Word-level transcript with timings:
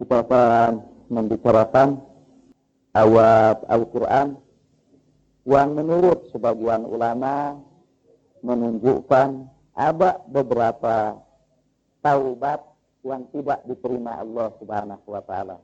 kita 0.00 0.24
akan 0.24 0.80
membicarakan 1.12 2.00
awal 2.96 3.60
Al-Quran 3.68 4.40
yang 5.44 5.76
menurut 5.76 6.24
sebagian 6.32 6.88
ulama 6.88 7.60
menunjukkan 8.40 9.44
ada 9.76 10.24
beberapa 10.24 11.20
taubat 12.00 12.64
yang 13.04 13.28
tidak 13.28 13.60
diterima 13.68 14.24
Allah 14.24 14.48
Subhanahu 14.56 15.04
wa 15.04 15.20
taala. 15.20 15.60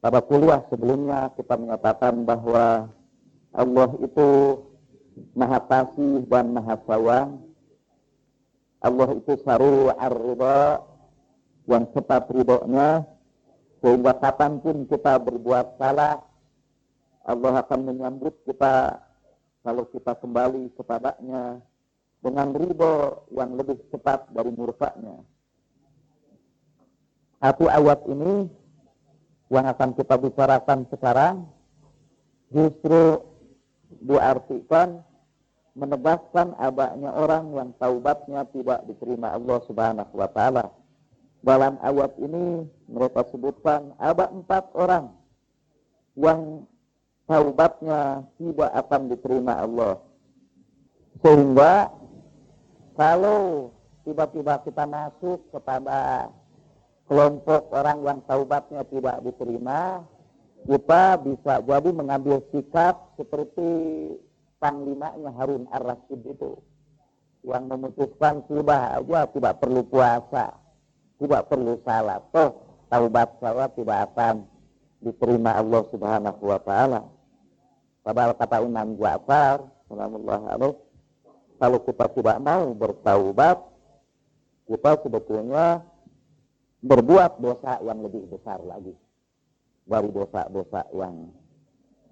Pada 0.00 0.24
kuliah 0.24 0.64
sebelumnya 0.72 1.28
kita 1.36 1.60
menyatakan 1.60 2.24
bahwa 2.24 2.88
Allah 3.52 3.90
itu 4.00 4.28
Maha 5.36 5.60
Kasih 5.60 6.24
dan 6.28 6.56
Maha 6.56 6.76
Sawang. 6.88 7.44
Allah 8.80 9.08
itu 9.16 9.32
saru 9.44 9.92
ar-ridha 9.92 10.80
yang 11.64 11.84
cepat 11.92 12.28
ridhonya 12.32 13.15
sehingga 13.84 14.16
kapan 14.16 14.58
pun 14.60 14.88
kita 14.88 15.20
berbuat 15.20 15.76
salah 15.76 16.24
Allah 17.26 17.58
akan 17.66 17.80
menyambut 17.90 18.38
kita 18.46 19.02
kalau 19.66 19.82
kita 19.90 20.14
kembali 20.14 20.70
kepadanya 20.78 21.58
dengan 22.22 22.48
ridho 22.54 23.26
yang 23.34 23.58
lebih 23.58 23.82
cepat 23.90 24.30
dari 24.30 24.54
murkanya. 24.54 25.26
Satu 27.42 27.66
ayat 27.66 28.06
ini 28.06 28.46
yang 29.50 29.66
akan 29.66 29.90
kita 29.98 30.14
bicarakan 30.22 30.86
sekarang 30.86 31.34
justru 32.54 33.22
diartikan 34.02 35.02
menebaskan 35.76 36.56
abaknya 36.56 37.12
orang 37.12 37.52
yang 37.52 37.68
taubatnya 37.76 38.48
tidak 38.54 38.80
diterima 38.88 39.34
Allah 39.34 39.58
Subhanahu 39.68 40.14
wa 40.14 40.28
taala. 40.30 40.72
Dalam 41.46 41.78
ayat 41.78 42.18
ini 42.18 42.66
mereka 42.90 43.22
sebutkan 43.30 43.94
ada 44.02 44.26
empat 44.34 44.66
orang 44.74 45.14
yang 46.18 46.66
taubatnya 47.30 48.26
tidak 48.34 48.70
akan 48.74 49.02
diterima 49.14 49.62
Allah. 49.62 50.02
Sehingga 51.22 51.94
kalau 52.98 53.70
tiba-tiba 54.02 54.58
kita 54.66 54.90
masuk 54.90 55.46
kepada 55.54 56.34
kelompok 57.06 57.70
orang 57.70 57.98
yang 58.02 58.18
taubatnya 58.26 58.82
tidak 58.90 59.22
diterima, 59.22 60.02
kita 60.66 61.22
bisa 61.22 61.62
jadi 61.62 61.90
mengambil 61.94 62.42
sikap 62.50 63.14
seperti 63.14 63.70
panglimanya 64.58 65.30
Harun 65.38 65.70
Ar-Rasyid 65.70 66.26
itu 66.26 66.58
yang 67.46 67.70
memutuskan 67.70 68.42
aja 68.42 69.20
tidak 69.30 69.54
perlu 69.62 69.86
puasa, 69.86 70.65
tidak 71.16 71.42
perlu 71.48 71.80
salat, 71.82 72.20
toh 72.30 72.50
taubat 72.92 73.28
saya 73.40 73.66
tidak 73.72 73.98
akan 74.12 74.34
diterima 75.00 75.56
Allah 75.56 75.82
Subhanahu 75.88 76.42
wa 76.44 76.60
taala. 76.60 77.00
Padahal 78.06 78.32
kata 78.38 78.62
Imam 78.62 78.94
Ja'far, 78.94 79.66
kalau 81.58 81.78
kita 81.82 82.06
tidak 82.14 82.38
mau 82.38 82.70
bertaubat, 82.70 83.58
kita 84.70 84.90
sebetulnya 85.02 85.82
berbuat 86.86 87.42
dosa 87.42 87.82
yang 87.82 87.98
lebih 88.06 88.30
besar 88.30 88.62
lagi 88.62 88.94
dari 89.86 90.08
dosa-dosa 90.10 90.86
yang 90.94 91.34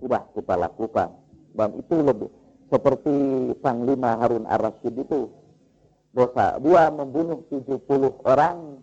sudah 0.03 0.23
kita 0.35 0.55
lakukan. 0.59 1.11
Dan 1.55 1.71
itu 1.79 1.95
lebih 2.03 2.31
seperti 2.67 3.15
Panglima 3.63 4.19
Harun 4.19 4.51
Ar-Rasyid 4.51 4.95
itu 4.99 5.31
dosa 6.15 6.59
dua 6.59 6.91
membunuh 6.91 7.43
70 7.51 7.87
orang 8.27 8.83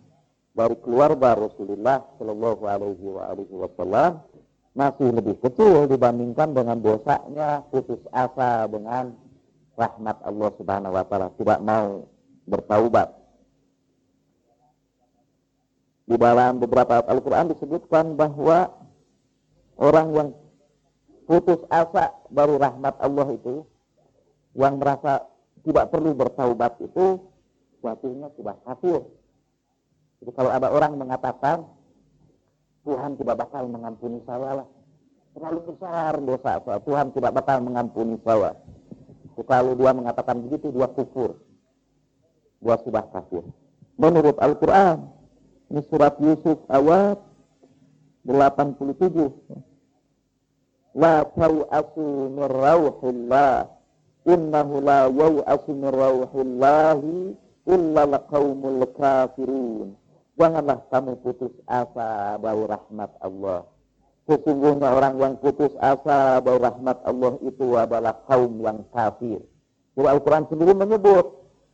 dari 0.52 0.76
keluarga 0.84 1.36
Rasulullah 1.36 2.04
Shallallahu 2.20 2.62
Alaihi 2.68 3.52
Wasallam 3.52 4.20
masih 4.72 5.08
lebih 5.12 5.36
kecil 5.40 5.88
dibandingkan 5.88 6.52
dengan 6.56 6.80
dosanya 6.80 7.64
putus 7.68 8.00
asa 8.12 8.68
dengan 8.68 9.12
rahmat 9.76 10.16
Allah 10.24 10.50
Subhanahu 10.56 10.92
Wa 10.96 11.04
Taala 11.08 11.28
tidak 11.36 11.60
mau 11.60 12.08
bertaubat 12.48 13.22
di 16.12 16.16
dalam 16.18 16.60
beberapa 16.60 17.00
Al-Quran 17.06 17.54
disebutkan 17.54 18.18
bahwa 18.18 18.68
orang 19.78 20.08
yang 20.12 20.28
putus 21.24 21.62
asa 21.70 22.12
baru 22.28 22.58
rahmat 22.58 22.98
Allah 23.00 23.32
itu, 23.32 23.64
yang 24.58 24.76
merasa 24.76 25.24
tidak 25.62 25.88
perlu 25.94 26.12
bertaubat 26.12 26.76
itu, 26.82 27.22
suatunya 27.80 28.28
sudah 28.34 28.56
kafir. 28.66 29.00
Jadi 30.22 30.38
kalau 30.38 30.54
ada 30.54 30.70
orang 30.70 31.02
mengatakan, 31.02 31.66
Tuhan 32.86 33.18
tidak 33.18 33.42
bakal 33.42 33.66
mengampuni 33.66 34.22
saya 34.22 34.62
lah. 34.62 34.68
Terlalu 35.34 35.66
besar 35.66 36.14
dosa 36.22 36.62
saya. 36.62 36.78
Tuhan 36.78 37.10
tidak 37.10 37.34
bakal 37.34 37.58
mengampuni 37.58 38.14
saya. 38.22 38.54
Kalau 39.34 39.74
dia 39.74 39.90
mengatakan 39.90 40.46
begitu, 40.46 40.70
dia 40.70 40.86
kufur. 40.94 41.42
Dia 42.62 42.78
sudah 42.86 43.02
kafir. 43.10 43.42
Menurut 43.98 44.38
Al-Quran, 44.38 45.10
ini 45.74 45.82
surat 45.90 46.14
Yusuf 46.22 46.62
awal 46.70 47.18
87. 48.22 49.26
La 50.94 51.26
taw'asu 51.26 52.30
min 52.30 52.46
rawhillah. 52.46 53.66
Innahu 54.22 54.86
la 54.86 55.10
rawhillahi 55.10 57.34
illa 57.66 58.02
laqawmul 58.06 58.86
kafirun. 58.94 59.98
Janganlah 60.40 60.88
kamu 60.88 61.20
putus 61.20 61.52
asa 61.68 62.40
bau 62.40 62.64
rahmat 62.64 63.12
Allah. 63.20 63.68
Sesungguhnya 64.24 64.88
orang 64.88 65.20
yang 65.20 65.34
putus 65.36 65.76
asa 65.76 66.40
bau 66.40 66.56
rahmat 66.56 67.04
Allah 67.04 67.36
itu 67.44 67.76
adalah 67.76 68.16
kaum 68.24 68.56
yang 68.64 68.80
kafir. 68.96 69.44
Surah 69.92 70.16
Al-Quran 70.16 70.48
sendiri 70.48 70.72
menyebut 70.72 71.26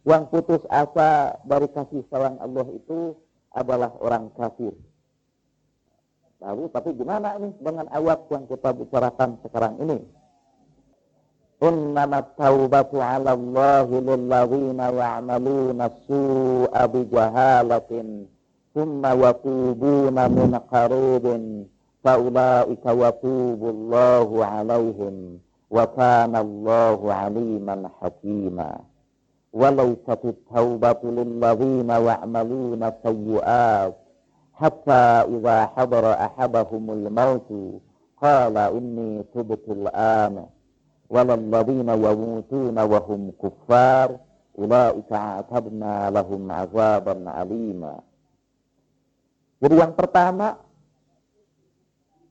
yang 0.03 0.27
putus 0.27 0.59
asa 0.67 1.39
dari 1.47 1.71
kasih 1.71 2.03
sayang 2.11 2.43
Allah 2.43 2.67
itu 2.75 3.15
adalah 3.55 3.95
orang 4.03 4.35
kafir. 4.35 4.75
Lalu 6.43 6.71
tapi 6.75 6.99
gimana 6.99 7.39
ini 7.39 7.55
dengan 7.63 7.87
awak 7.95 8.27
yang 8.31 8.47
kita 8.51 8.75
bicarakan 8.75 9.39
sekarang 9.47 9.75
ini? 9.87 9.99
Innama 11.63 12.23
taubatu 12.39 13.03
ala 13.03 13.35
Allahi 13.35 13.99
lillazina 14.03 14.95
ya'maluna 14.95 15.91
su'a 16.07 16.87
bijahalatin 16.87 18.38
ثم 18.75 19.03
وقوبون 19.23 20.17
منقروب 20.31 21.27
فأولئك 22.05 22.87
وقوب 22.87 23.63
الله 23.75 24.45
عليهم 24.45 25.39
وكان 25.71 26.37
الله 26.37 27.13
عليما 27.15 27.91
حكيما. 28.01 28.71
ولو 29.53 29.95
تك 30.07 30.25
التوبة 30.25 31.01
للذين 31.05 31.91
يعملون 31.91 32.83
السيئات 32.83 33.95
حتى 34.53 35.05
إذا 35.35 35.67
حضر 35.67 36.05
أحدهم 36.13 36.91
الموت 36.91 37.51
قال 38.23 38.57
إني 38.59 39.25
تبت 39.35 39.65
الآن. 39.69 40.47
وللذين 41.11 41.89
يموتون 41.89 42.79
وهم 42.79 43.33
كفار 43.43 44.17
أولئك 44.59 45.13
عتبنا 45.13 46.11
لهم 46.11 46.53
عذابا 46.53 47.31
عليما 47.31 47.95
Jadi 49.59 49.75
yang 49.75 49.93
pertama 49.99 50.59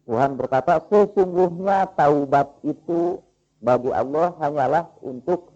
Tuhan 0.08 0.40
berkata 0.40 0.80
sesungguhnya 0.88 1.92
taubat 2.00 2.64
itu 2.64 3.20
bagi 3.60 3.92
Allah 3.92 4.32
hanyalah 4.40 4.88
untuk 5.04 5.52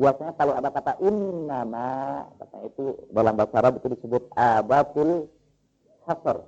Buatnya 0.00 0.32
kalau 0.32 0.56
ada 0.56 0.72
kata 0.72 0.96
innama, 1.04 2.24
kata 2.40 2.72
itu 2.72 2.96
dalam 3.12 3.36
bahasa 3.36 3.60
Arab 3.60 3.84
itu 3.84 3.92
disebut 3.92 4.32
abatul 4.32 5.28
hasr. 6.08 6.40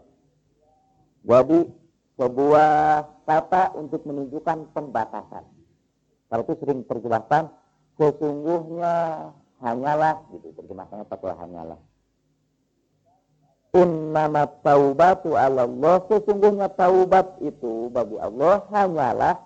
Jadi 1.21 1.61
sebuah 2.17 2.73
kata 3.29 3.77
untuk 3.77 4.09
menunjukkan 4.09 4.73
pembatasan. 4.73 5.45
Kalau 6.33 6.43
itu 6.49 6.55
sering 6.65 6.81
terjemahkan 6.89 7.53
sesungguhnya 8.01 9.29
hanyalah 9.61 10.25
gitu 10.33 10.49
terjemahkannya 10.57 11.05
pakai 11.05 11.37
hanyalah. 11.37 11.77
Innama 13.73 14.45
taubatu 14.61 15.33
Allah 15.33 16.05
sesungguhnya 16.05 16.69
taubat 16.77 17.41
itu 17.41 17.89
bagi 17.89 18.21
Allah 18.21 18.69
hanyalah 18.69 19.41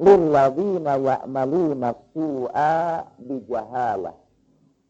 lilladzina 0.00 0.96
ya'maluna 0.96 1.92
su'a 2.16 3.04
bijahalah 3.20 4.16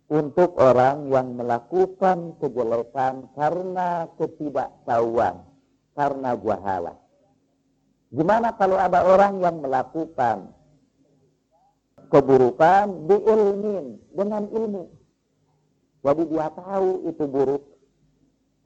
untuk 0.06 0.54
orang 0.62 1.10
yang 1.10 1.34
melakukan 1.34 2.38
kejelekan 2.38 3.26
karena 3.34 4.06
ketidaktahuan, 4.14 5.42
karena 5.98 6.38
jahalah. 6.38 6.96
Gimana 8.14 8.54
kalau 8.54 8.78
ada 8.78 9.02
orang 9.02 9.42
yang 9.42 9.58
melakukan 9.58 10.54
keburukan 12.06 13.10
diilmin 13.10 13.98
dengan 14.14 14.46
ilmu. 14.46 14.86
Jadi 16.06 16.22
dia 16.30 16.46
tahu 16.54 17.10
itu 17.10 17.24
buruk. 17.26 17.75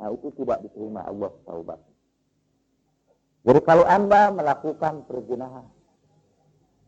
Nah 0.01 0.09
itu 0.09 0.33
tidak 0.41 0.65
diterima 0.65 1.05
Allah 1.05 1.29
taubat. 1.45 1.81
Jadi 3.45 3.61
kalau 3.65 3.85
Anda 3.85 4.33
melakukan 4.33 5.05
perzinahan, 5.05 5.69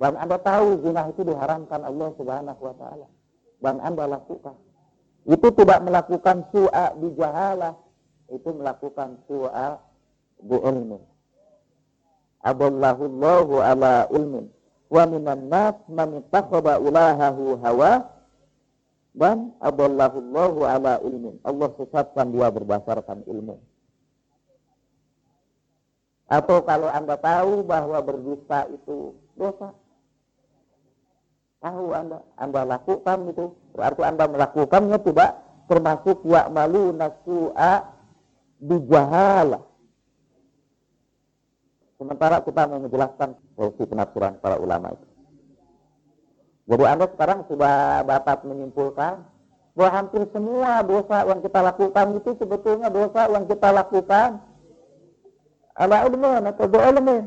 dan 0.01 0.13
Anda 0.17 0.37
tahu 0.41 0.81
zina 0.81 1.13
itu 1.13 1.23
diharamkan 1.23 1.85
Allah 1.85 2.09
Subhanahu 2.17 2.61
wa 2.61 2.75
taala, 2.81 3.09
dan 3.61 3.85
Anda 3.85 4.09
lakukan, 4.09 4.57
itu 5.29 5.49
tidak 5.55 5.85
melakukan 5.85 6.49
su'a 6.51 6.97
bijahalah, 6.97 7.77
itu 8.33 8.49
melakukan 8.49 9.21
su'a 9.29 9.77
bi'ilmin. 10.41 11.01
Aballahu 12.43 13.03
Allahu 13.07 13.55
ala 13.63 14.11
ilmin. 14.11 14.51
Wa 14.93 15.07
minan 15.07 15.47
nas 15.47 15.79
man 15.89 16.21
ulahahu 16.21 17.57
hawa 17.63 18.11
dan 19.13 19.53
aballahu 19.61 20.19
Allahu 20.25 20.61
ala 20.65 20.97
ilmin. 21.05 21.37
Allah 21.45 21.69
sesatkan 21.77 22.33
dia 22.33 22.49
berdasarkan 22.49 23.29
ilmu. 23.29 23.61
Atau 26.33 26.65
kalau 26.65 26.89
Anda 26.89 27.21
tahu 27.21 27.61
bahwa 27.61 28.01
berdusta 28.01 28.65
itu 28.73 29.13
dosa. 29.37 29.77
Tahu 31.61 31.93
Anda, 31.93 32.25
Anda 32.41 32.65
lakukan 32.65 33.19
itu. 33.29 33.53
Berarti 33.77 34.03
Anda 34.03 34.25
melakukannya 34.27 34.99
tidak 35.05 35.31
termasuk 35.69 36.25
malu 36.25 36.97
nasu'a 36.97 37.85
bijahala. 38.65 39.61
Sementara 42.01 42.43
kita 42.43 42.67
menjelaskan 42.67 43.37
solusi 43.55 43.85
penafsiran 43.87 44.41
para 44.41 44.57
ulama 44.59 44.91
itu. 44.97 45.12
Jadi 46.63 46.85
Anda 46.87 47.07
sekarang 47.11 47.45
sudah 47.51 48.07
dapat 48.07 48.47
menyimpulkan 48.47 49.27
bahwa 49.73 49.91
hampir 49.91 50.23
semua 50.31 50.85
dosa 50.85 51.27
yang 51.27 51.41
kita 51.41 51.61
lakukan 51.65 52.07
itu 52.21 52.31
sebetulnya 52.39 52.89
dosa 52.93 53.27
yang 53.33 53.45
kita 53.49 53.69
lakukan 53.73 54.39
ala 55.75 55.97
ilmin 56.07 56.45
atau 56.53 56.69
ilmin. 56.69 57.25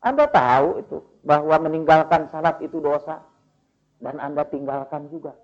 Anda 0.00 0.24
tahu 0.30 0.80
itu 0.80 0.98
bahwa 1.20 1.56
meninggalkan 1.68 2.32
salat 2.32 2.56
itu 2.64 2.80
dosa 2.80 3.20
dan 4.00 4.16
Anda 4.16 4.48
tinggalkan 4.48 5.12
juga. 5.12 5.36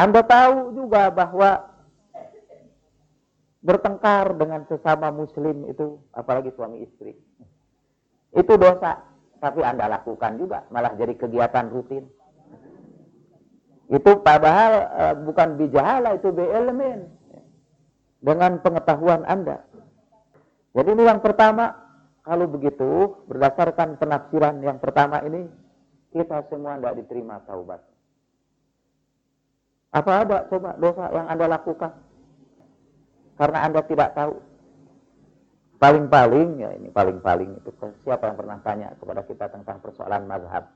Anda 0.00 0.24
tahu 0.24 0.72
juga 0.72 1.12
bahwa 1.12 1.68
bertengkar 3.62 4.34
dengan 4.34 4.64
sesama 4.66 5.12
muslim 5.12 5.68
itu 5.68 6.00
apalagi 6.16 6.50
suami 6.56 6.82
istri. 6.82 7.14
Itu 8.32 8.56
dosa, 8.56 9.04
tapi 9.42 9.58
Anda 9.66 9.90
lakukan 9.90 10.38
juga 10.38 10.62
malah 10.70 10.94
jadi 10.94 11.18
kegiatan 11.18 11.66
rutin. 11.66 12.06
Itu 13.90 14.22
padahal 14.22 14.72
uh, 14.86 15.14
bukan 15.26 15.58
bijahala 15.58 16.14
itu 16.14 16.30
elemen 16.30 17.10
dengan 18.22 18.62
pengetahuan 18.62 19.26
Anda. 19.26 19.66
Jadi 20.78 20.94
ini 20.94 21.04
yang 21.10 21.18
pertama, 21.18 21.74
kalau 22.22 22.46
begitu 22.46 23.18
berdasarkan 23.26 23.98
penafsiran 23.98 24.62
yang 24.62 24.78
pertama 24.78 25.18
ini, 25.26 25.50
kita 26.14 26.46
semua 26.46 26.78
tidak 26.78 27.02
diterima 27.02 27.42
taubat. 27.42 27.82
Apa 29.92 30.24
ada 30.24 30.38
coba 30.48 30.78
dosa 30.78 31.10
yang 31.12 31.26
Anda 31.28 31.46
lakukan? 31.50 31.92
Karena 33.36 33.58
Anda 33.66 33.80
tidak 33.84 34.14
tahu. 34.14 34.51
Paling-paling, 35.82 36.62
ya 36.62 36.70
ini 36.78 36.94
paling-paling 36.94 37.58
itu 37.58 37.70
siapa 38.06 38.30
yang 38.30 38.38
pernah 38.38 38.62
tanya 38.62 38.94
kepada 38.94 39.26
kita 39.26 39.50
tentang 39.50 39.82
persoalan 39.82 40.30
mazhab. 40.30 40.70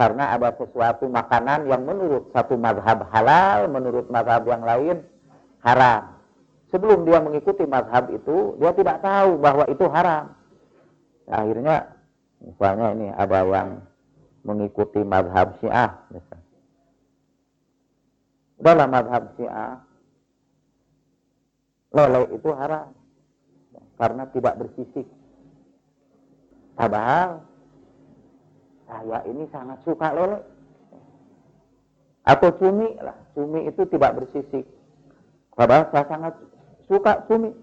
Karena 0.00 0.32
ada 0.32 0.56
sesuatu 0.56 1.04
makanan 1.12 1.68
yang 1.68 1.84
menurut 1.84 2.32
satu 2.32 2.56
mazhab 2.56 3.04
halal, 3.12 3.68
menurut 3.68 4.08
mazhab 4.08 4.48
yang 4.48 4.64
lain 4.64 5.04
haram 5.60 6.22
sebelum 6.72 7.04
dia 7.04 7.20
mengikuti 7.20 7.68
mazhab 7.68 8.08
itu, 8.08 8.56
dia 8.56 8.72
tidak 8.72 9.04
tahu 9.04 9.36
bahwa 9.36 9.68
itu 9.68 9.84
haram. 9.92 10.32
Nah, 11.28 11.36
akhirnya, 11.44 11.76
misalnya 12.40 12.86
ini 12.96 13.06
ada 13.12 13.40
yang 13.44 13.68
mengikuti 14.42 15.04
mazhab 15.04 15.52
syiah. 15.60 15.92
Misalnya. 16.08 16.58
Dalam 18.56 18.88
mazhab 18.88 19.22
syiah, 19.36 19.72
lele 21.92 22.20
itu 22.32 22.50
haram. 22.56 23.01
Karena 24.02 24.26
tidak 24.34 24.58
bersisik. 24.58 25.06
Padahal, 26.74 27.46
saya 28.90 29.22
ini 29.30 29.46
sangat 29.54 29.78
suka 29.86 30.10
lele. 30.10 30.42
Atau 32.26 32.50
cumi 32.58 32.98
lah. 32.98 33.14
Cumi 33.38 33.70
itu 33.70 33.86
tidak 33.86 34.18
bersisik. 34.18 34.66
Padahal 35.54 35.86
saya 35.94 36.04
sangat 36.10 36.34
suka 36.90 37.22
cumi. 37.30 37.54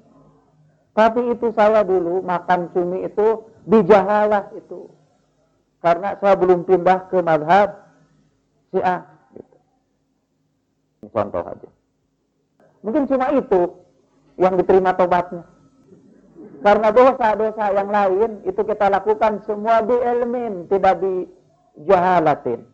Tapi 0.96 1.28
itu 1.28 1.52
saya 1.60 1.84
dulu 1.84 2.24
makan 2.24 2.72
cumi 2.72 3.04
itu 3.04 3.44
dijahalah 3.68 4.48
itu. 4.56 4.88
Karena 5.84 6.16
saya 6.24 6.40
belum 6.40 6.64
pindah 6.64 7.12
ke 7.12 7.20
madhab 7.20 7.84
Syiah. 8.72 9.04
Gitu. 9.36 9.58
Contoh 11.12 11.44
aja. 11.44 11.70
Mungkin 12.80 13.12
cuma 13.12 13.28
itu 13.36 13.76
yang 14.40 14.56
diterima 14.56 14.96
tobatnya. 14.96 15.59
Karena 16.60 16.92
dosa-dosa 16.92 17.66
yang 17.72 17.90
lain 17.90 18.32
itu 18.44 18.62
kita 18.68 18.92
lakukan 18.92 19.44
semua 19.48 19.80
di 19.84 19.96
ilmin, 19.96 20.68
tidak 20.68 21.00
di 21.00 21.24
jahalatin. 21.88 22.68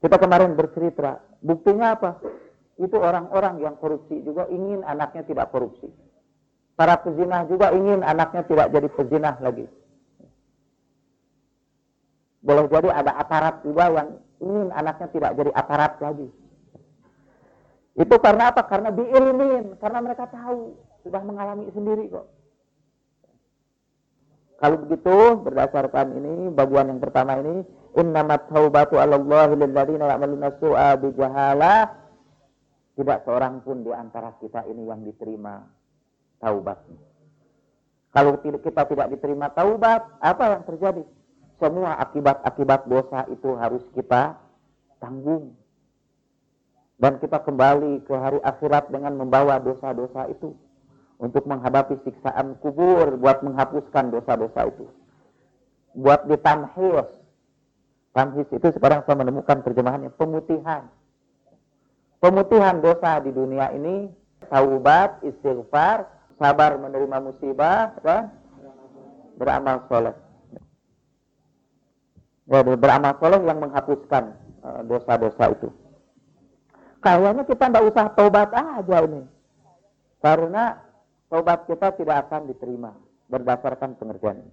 Kita 0.00 0.16
kemarin 0.16 0.58
bercerita, 0.58 1.22
buktinya 1.44 1.94
apa? 1.94 2.10
itu 2.80 2.96
orang-orang 2.96 3.60
yang 3.60 3.76
korupsi 3.76 4.24
juga 4.24 4.48
ingin 4.48 4.80
anaknya 4.88 5.20
tidak 5.28 5.52
korupsi. 5.52 5.92
Para 6.72 6.96
pezinah 6.96 7.44
juga 7.44 7.76
ingin 7.76 8.00
anaknya 8.00 8.40
tidak 8.48 8.72
jadi 8.72 8.88
pezinah 8.88 9.36
lagi. 9.44 9.68
Boleh 12.40 12.64
jadi 12.72 12.88
ada 12.88 13.20
aparat 13.20 13.60
juga 13.60 13.84
yang 13.92 14.08
ingin 14.40 14.72
anaknya 14.72 15.12
tidak 15.12 15.36
jadi 15.36 15.52
aparat 15.52 16.00
lagi. 16.00 16.28
Itu 18.00 18.16
karena 18.16 18.48
apa? 18.48 18.64
Karena 18.64 18.88
diilmin, 18.96 19.76
karena 19.76 20.00
mereka 20.00 20.24
tahu, 20.32 20.72
sudah 21.04 21.22
mengalami 21.24 21.68
sendiri 21.72 22.08
kok. 22.10 22.26
Kalau 24.60 24.76
begitu, 24.84 25.16
berdasarkan 25.40 26.20
ini, 26.20 26.52
bagian 26.52 26.92
yang 26.92 27.00
pertama 27.00 27.40
ini, 27.40 27.64
innamat 27.96 28.52
taubatu 28.52 29.00
'ala 29.00 29.16
Allah 29.16 29.56
lil 29.56 29.72
ladzina 29.72 30.04
ya'maluna 30.12 30.52
su'a 30.60 31.00
bi 31.00 31.08
jahalah 31.16 31.88
tidak 33.00 33.24
seorang 33.24 33.64
pun 33.64 33.80
di 33.80 33.88
antara 33.96 34.36
kita 34.36 34.68
ini 34.68 34.84
yang 34.84 35.00
diterima 35.00 35.64
taubatnya. 36.36 37.00
Kalau 38.12 38.36
kita 38.42 38.82
tidak 38.84 39.08
diterima 39.16 39.48
taubat, 39.54 40.04
apa 40.20 40.44
yang 40.58 40.62
terjadi? 40.68 41.04
Semua 41.56 41.96
akibat-akibat 41.96 42.84
dosa 42.90 43.24
itu 43.32 43.56
harus 43.56 43.80
kita 43.96 44.36
tanggung. 45.00 45.56
Dan 47.00 47.16
kita 47.16 47.40
kembali 47.40 48.04
ke 48.04 48.12
hari 48.12 48.40
akhirat 48.44 48.92
dengan 48.92 49.16
membawa 49.16 49.56
dosa-dosa 49.56 50.28
itu. 50.28 50.52
Untuk 51.20 51.44
menghadapi 51.44 52.00
siksaan 52.00 52.56
kubur, 52.64 53.20
buat 53.20 53.44
menghapuskan 53.44 54.08
dosa-dosa 54.08 54.72
itu. 54.72 54.88
Buat 55.92 56.24
ditamhis. 56.24 57.08
Tamhis 58.16 58.48
itu 58.48 58.66
sekarang 58.72 59.04
saya 59.04 59.20
menemukan 59.20 59.60
terjemahannya, 59.60 60.10
pemutihan 60.16 60.88
pemutihan 62.20 62.78
dosa 62.78 63.18
di 63.24 63.32
dunia 63.32 63.72
ini, 63.74 64.12
taubat, 64.52 65.24
istighfar, 65.24 66.06
sabar 66.36 66.76
menerima 66.76 67.18
musibah, 67.18 67.96
apa? 67.96 68.28
beramal 69.40 69.88
soleh. 69.88 70.16
Jadi 72.44 72.76
beramal 72.76 73.16
soleh 73.16 73.40
yang 73.40 73.58
menghapuskan 73.58 74.36
eh, 74.60 74.80
dosa-dosa 74.84 75.44
itu. 75.56 75.68
Kayaknya 77.00 77.48
kita 77.48 77.64
tidak 77.72 77.84
usah 77.88 78.06
taubat 78.12 78.52
aja 78.52 78.98
ini. 79.08 79.24
Karena 80.20 80.76
taubat 81.30 81.64
kita 81.70 81.94
tidak 81.94 82.26
akan 82.28 82.50
diterima 82.50 82.92
berdasarkan 83.30 83.94
pengertian 83.96 84.42
ini. 84.42 84.52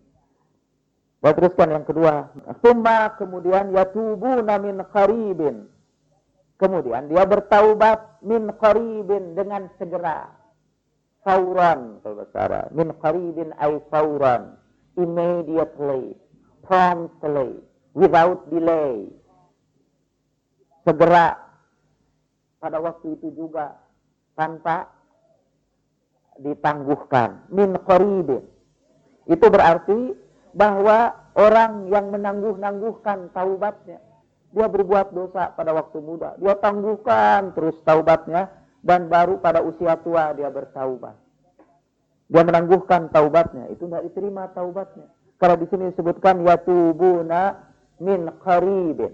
Baik 1.17 1.41
teruskan 1.41 1.73
yang 1.73 1.85
kedua. 1.85 2.29
Summa 2.61 3.17
kemudian 3.17 3.73
yatubu 3.73 4.45
namin 4.45 4.85
kharibin 4.93 5.65
Kemudian 6.57 7.05
dia 7.05 7.21
bertaubat 7.21 8.25
min 8.25 8.49
qaribin 8.57 9.37
dengan 9.37 9.69
segera. 9.77 10.33
Fauran 11.21 12.01
kalau 12.01 12.25
bahasa 12.25 12.73
Min 12.73 12.89
qaribin 12.97 13.53
ay 13.61 13.77
fauran. 13.93 14.57
Immediately. 14.97 16.17
Promptly. 16.65 17.61
Without 17.93 18.49
delay. 18.49 19.05
Segera. 20.81 21.37
Pada 22.57 22.81
waktu 22.81 23.13
itu 23.21 23.29
juga. 23.37 23.77
Tanpa 24.33 24.96
ditangguhkan. 26.41 27.49
Min 27.53 27.77
qaribin. 27.83 28.43
Itu 29.27 29.45
berarti 29.51 30.15
bahwa 30.55 31.13
orang 31.35 31.91
yang 31.91 32.09
menangguh-nangguhkan 32.09 33.29
taubatnya 33.35 33.99
Dia 34.55 34.65
berbuat 34.71 35.11
dosa 35.11 35.53
pada 35.53 35.75
waktu 35.75 35.99
muda. 35.99 36.39
Dia 36.39 36.55
tangguhkan 36.57 37.51
terus 37.53 37.75
taubatnya. 37.83 38.49
Dan 38.81 39.11
baru 39.11 39.43
pada 39.43 39.59
usia 39.59 39.99
tua 39.99 40.31
dia 40.31 40.47
bertaubat. 40.47 41.13
Dia 42.31 42.43
menangguhkan 42.47 43.11
taubatnya. 43.11 43.67
Itu 43.67 43.91
tidak 43.91 44.07
diterima 44.07 44.47
taubatnya. 44.55 45.11
Kalau 45.37 45.59
di 45.59 45.67
sini 45.67 45.91
disebutkan 45.91 46.41
yatubuna 46.47 47.67
min 47.99 48.31
qaribin. 48.41 49.13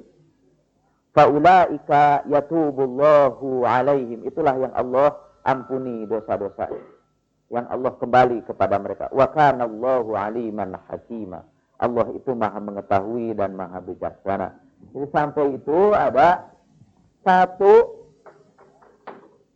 Faulaika 1.13 2.25
yatubullahu 2.30 3.65
alaihim. 3.65 4.25
Itulah 4.25 4.56
yang 4.62 4.74
Allah 4.77 5.18
ampuni 5.44 6.08
dosa-dosa. 6.10 6.72
Yang 7.51 7.65
Allah 7.69 7.93
kembali 8.00 8.38
kepada 8.47 8.75
mereka. 8.79 9.05
Wa 9.12 9.27
kana 9.31 9.67
Allahu 9.67 10.15
aliman 10.15 10.79
hakima. 10.89 11.43
Allah 11.77 12.07
itu 12.15 12.31
maha 12.31 12.59
mengetahui 12.63 13.35
dan 13.35 13.59
maha 13.59 13.83
bijaksana. 13.83 14.55
Jadi 14.93 15.07
sampai 15.12 15.45
itu 15.57 15.79
ada 15.91 16.53
satu 17.23 18.03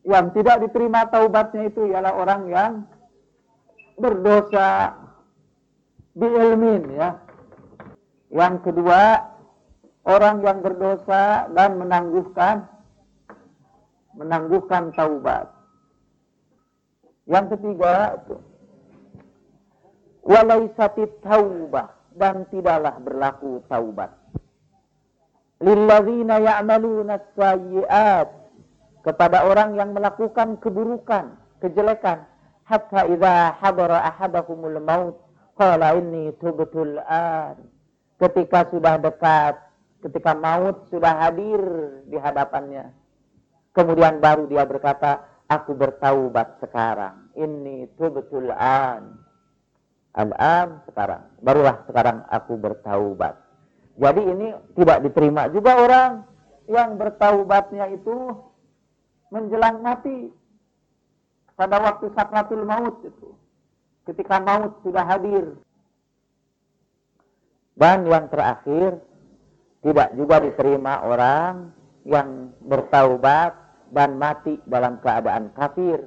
yang 0.08 0.32
tidak 0.32 0.64
diterima 0.64 1.08
taubatnya 1.12 1.68
itu 1.68 1.92
ialah 1.92 2.14
orang 2.16 2.42
yang 2.48 2.72
berdosa 4.00 4.96
ilmin 6.16 6.84
ya. 6.96 7.20
Yang 8.28 8.56
kedua, 8.72 9.24
orang 10.08 10.44
yang 10.44 10.60
berdosa 10.64 11.48
dan 11.52 11.80
menangguhkan 11.80 12.68
menangguhkan 14.18 14.96
taubat. 14.98 15.57
Yang 17.28 17.60
ketiga, 17.60 18.24
walaisatit 20.24 21.12
taubah 21.20 21.92
dan 22.16 22.48
tidaklah 22.48 22.96
berlaku 23.04 23.60
taubat. 23.68 24.16
Lilladzina 25.60 26.40
ya'maluna 26.40 27.20
sayyi'at 27.36 28.30
kepada 29.04 29.44
orang 29.44 29.76
yang 29.76 29.92
melakukan 29.92 30.56
keburukan, 30.64 31.36
kejelekan, 31.60 32.24
hatta 32.64 33.08
idza 33.12 33.60
hadara 33.60 34.08
ahadakumul 34.08 34.80
maut 34.80 35.16
qala 35.60 36.00
inni 36.00 36.32
tubtul 36.40 37.00
an. 37.08 37.60
Ketika 38.18 38.72
sudah 38.72 38.98
dekat, 38.98 39.56
ketika 40.02 40.32
maut 40.34 40.88
sudah 40.90 41.28
hadir 41.28 41.62
di 42.08 42.18
hadapannya. 42.18 42.94
Kemudian 43.74 44.18
baru 44.18 44.50
dia 44.50 44.66
berkata, 44.66 45.37
aku 45.48 45.72
bertaubat 45.76 46.60
sekarang. 46.60 47.32
Ini 47.36 47.88
betul 47.96 48.52
an. 48.52 49.20
Al-an 50.18 50.82
sekarang. 50.90 51.24
Barulah 51.40 51.84
sekarang 51.88 52.26
aku 52.28 52.54
bertaubat. 52.58 53.38
Jadi 53.98 54.22
ini 54.22 54.48
tidak 54.78 55.02
diterima 55.06 55.50
juga 55.50 55.78
orang 55.82 56.12
yang 56.70 57.00
bertaubatnya 57.00 57.90
itu 57.94 58.34
menjelang 59.34 59.82
mati. 59.82 60.30
Pada 61.58 61.82
waktu 61.82 62.14
sakratul 62.14 62.66
maut 62.66 63.02
itu. 63.02 63.34
Ketika 64.06 64.38
maut 64.42 64.78
sudah 64.86 65.04
hadir. 65.06 65.58
Dan 67.78 68.10
yang 68.10 68.26
terakhir, 68.30 69.02
tidak 69.86 70.10
juga 70.18 70.42
diterima 70.42 71.06
orang 71.06 71.70
yang 72.06 72.50
bertaubat 72.66 73.67
dan 73.92 74.20
mati 74.20 74.60
dalam 74.68 75.00
keadaan 75.00 75.52
kafir. 75.56 76.04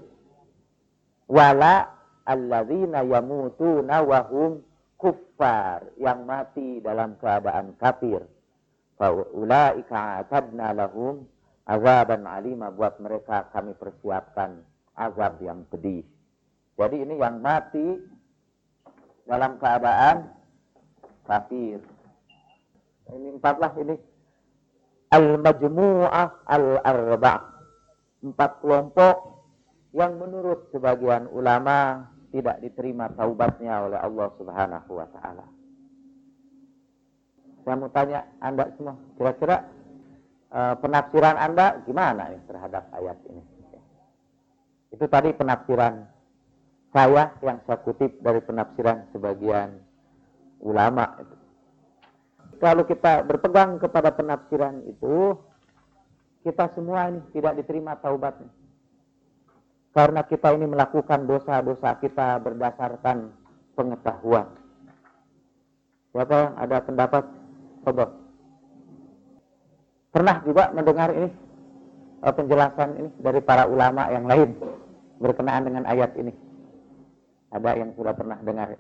Wala 1.31 1.87
alladzina 2.27 3.07
yamutuna 3.07 4.03
wahum 4.03 4.61
kuffar 4.99 5.89
yang 5.97 6.27
mati 6.29 6.83
dalam 6.83 7.17
keadaan 7.17 7.75
kafir. 7.81 8.27
Faulaika 9.01 10.21
atadna 10.21 10.77
lahum 10.77 11.25
azaban 11.65 12.29
alima 12.29 12.69
buat 12.69 13.01
mereka 13.01 13.49
kami 13.55 13.73
persiapkan 13.79 14.61
azab 14.93 15.41
yang 15.41 15.65
pedih. 15.73 16.05
Jadi 16.77 16.97
ini 17.05 17.15
yang 17.17 17.41
mati 17.41 17.97
dalam 19.25 19.57
keadaan 19.57 20.29
kafir. 21.25 21.81
Ini 23.11 23.41
empatlah 23.41 23.73
ini 23.81 23.95
al-majmu'ah 25.11 26.47
al-arba' 26.47 27.60
empat 28.21 28.61
kelompok 28.61 29.41
yang 29.97 30.21
menurut 30.21 30.71
sebagian 30.71 31.27
ulama 31.33 32.07
tidak 32.31 32.63
diterima 32.63 33.11
taubatnya 33.17 33.91
oleh 33.91 33.99
Allah 33.99 34.29
Subhanahu 34.39 34.91
wa 34.95 35.07
taala. 35.11 35.47
Saya 37.61 37.77
mau 37.77 37.91
tanya 37.93 38.25
Anda 38.41 38.71
semua, 38.79 38.97
kira-kira 39.19 39.67
uh, 40.55 40.75
penafsiran 40.79 41.37
Anda 41.37 41.83
gimana 41.85 42.33
ya 42.33 42.41
terhadap 42.47 42.85
ayat 42.95 43.19
ini? 43.29 43.43
Itu 44.91 45.05
tadi 45.07 45.31
penafsiran 45.35 46.07
saya 46.91 47.35
yang 47.43 47.63
saya 47.67 47.79
kutip 47.83 48.19
dari 48.19 48.43
penafsiran 48.43 49.11
sebagian 49.15 49.79
ulama. 50.63 51.23
Kalau 52.59 52.85
kita 52.85 53.25
berpegang 53.25 53.79
kepada 53.81 54.13
penafsiran 54.13 54.85
itu, 54.85 55.33
kita 56.41 56.73
semua 56.73 57.13
ini 57.13 57.21
tidak 57.37 57.61
diterima 57.61 57.97
taubatnya. 58.01 58.49
Karena 59.91 60.23
kita 60.23 60.55
ini 60.55 60.71
melakukan 60.71 61.27
dosa-dosa 61.27 61.99
kita 61.99 62.39
berdasarkan 62.41 63.35
pengetahuan. 63.75 64.47
Siapa 66.15 66.35
yang 66.35 66.55
ada 66.59 66.77
pendapat? 66.79 67.25
Coba. 67.83 68.07
Pernah 70.11 70.37
juga 70.43 70.71
mendengar 70.75 71.11
ini 71.15 71.29
eh, 72.23 72.35
penjelasan 72.35 72.91
ini 72.99 73.11
dari 73.19 73.41
para 73.43 73.67
ulama 73.67 74.11
yang 74.11 74.27
lain 74.27 74.59
berkenaan 75.19 75.67
dengan 75.67 75.85
ayat 75.87 76.15
ini. 76.19 76.35
Ada 77.51 77.83
yang 77.83 77.91
sudah 77.99 78.15
pernah 78.15 78.39
dengar? 78.43 78.79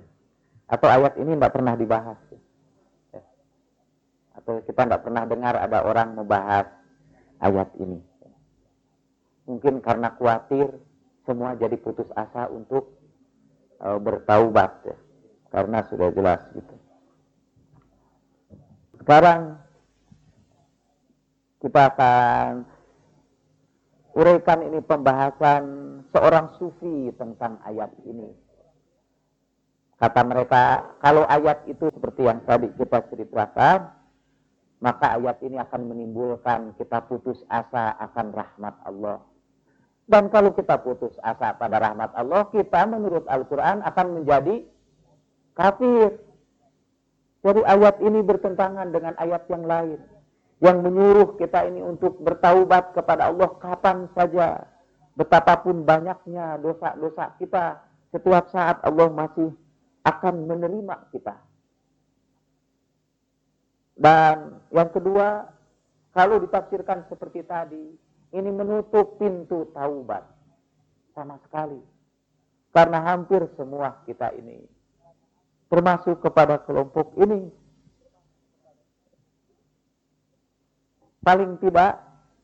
Atau 0.70 0.86
ayat 0.86 1.18
ini 1.18 1.34
tidak 1.34 1.54
pernah 1.54 1.74
dibahas? 1.74 2.18
Atau 4.38 4.62
kita 4.62 4.86
tidak 4.86 5.02
pernah 5.02 5.26
dengar 5.26 5.58
ada 5.58 5.82
orang 5.82 6.14
membahas 6.14 6.79
ayat 7.40 7.68
ini. 7.80 7.98
Mungkin 9.48 9.82
karena 9.82 10.14
khawatir 10.14 10.70
semua 11.26 11.56
jadi 11.58 11.74
putus 11.80 12.06
asa 12.14 12.46
untuk 12.52 12.94
uh, 13.82 13.98
bertaubat 13.98 14.70
ya. 14.86 14.96
Karena 15.50 15.82
sudah 15.90 16.14
jelas 16.14 16.40
gitu. 16.54 16.74
Sekarang 19.02 19.58
kita 21.58 21.90
akan 21.90 22.62
uraikan 24.14 24.60
ini 24.62 24.78
pembahasan 24.84 25.62
seorang 26.14 26.54
sufi 26.56 27.10
tentang 27.18 27.58
ayat 27.66 27.90
ini. 28.06 28.30
Kata 30.00 30.24
mereka, 30.24 30.96
kalau 31.04 31.28
ayat 31.28 31.68
itu 31.68 31.92
seperti 31.92 32.24
yang 32.24 32.40
tadi 32.48 32.72
kita 32.72 33.04
ceritakan, 33.12 33.99
maka 34.80 35.20
ayat 35.20 35.44
ini 35.44 35.60
akan 35.60 35.92
menimbulkan 35.92 36.72
kita 36.80 37.04
putus 37.04 37.44
asa 37.52 37.92
akan 38.00 38.26
rahmat 38.32 38.74
Allah. 38.88 39.20
Dan 40.10 40.26
kalau 40.32 40.50
kita 40.56 40.80
putus 40.80 41.14
asa 41.22 41.54
pada 41.54 41.78
rahmat 41.78 42.10
Allah, 42.16 42.48
kita 42.50 42.88
menurut 42.88 43.28
Al-Quran 43.30 43.84
akan 43.84 44.06
menjadi 44.18 44.66
kafir. 45.54 46.18
Jadi 47.46 47.60
ayat 47.62 48.02
ini 48.02 48.18
bertentangan 48.24 48.90
dengan 48.90 49.14
ayat 49.20 49.46
yang 49.46 49.64
lain. 49.68 50.00
Yang 50.60 50.76
menyuruh 50.82 51.28
kita 51.38 51.62
ini 51.68 51.80
untuk 51.84 52.18
bertaubat 52.20 52.96
kepada 52.96 53.30
Allah 53.30 53.54
kapan 53.60 54.08
saja. 54.16 54.64
Betapapun 55.14 55.86
banyaknya 55.86 56.58
dosa-dosa 56.58 57.36
kita. 57.38 57.84
Setiap 58.10 58.50
saat 58.50 58.82
Allah 58.82 59.08
masih 59.12 59.54
akan 60.02 60.34
menerima 60.48 60.96
kita. 61.14 61.36
Dan 64.00 64.59
yang 64.70 64.90
kedua, 64.90 65.50
kalau 66.14 66.38
ditafsirkan 66.42 67.06
seperti 67.10 67.42
tadi, 67.46 67.84
ini 68.30 68.50
menutup 68.50 69.18
pintu 69.18 69.70
taubat 69.74 70.22
sama 71.14 71.38
sekali. 71.46 71.82
Karena 72.70 73.02
hampir 73.02 73.42
semua 73.58 73.98
kita 74.06 74.30
ini 74.38 74.62
termasuk 75.70 76.18
kepada 76.18 76.58
kelompok 76.66 77.14
ini. 77.18 77.46
Paling 81.22 81.58
tidak, 81.62 81.98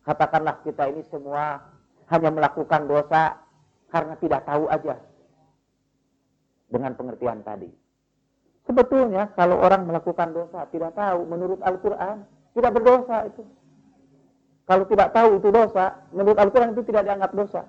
katakanlah 0.06 0.62
kita 0.62 0.86
ini 0.90 1.02
semua 1.10 1.58
hanya 2.06 2.30
melakukan 2.30 2.86
dosa 2.86 3.34
karena 3.90 4.14
tidak 4.22 4.46
tahu 4.46 4.70
aja 4.70 4.94
dengan 6.70 6.94
pengertian 6.94 7.42
tadi. 7.42 7.85
Sebetulnya 8.66 9.30
kalau 9.38 9.62
orang 9.62 9.86
melakukan 9.86 10.34
dosa 10.34 10.66
tidak 10.74 10.98
tahu 10.98 11.22
menurut 11.30 11.62
Al-Quran 11.62 12.26
tidak 12.56 12.72
berdosa 12.72 13.28
itu. 13.28 13.44
Kalau 14.66 14.84
tidak 14.88 15.14
tahu 15.14 15.38
itu 15.38 15.48
dosa, 15.52 16.08
menurut 16.10 16.40
Al-Quran 16.40 16.74
itu 16.74 16.82
tidak 16.88 17.06
dianggap 17.06 17.30
dosa. 17.36 17.62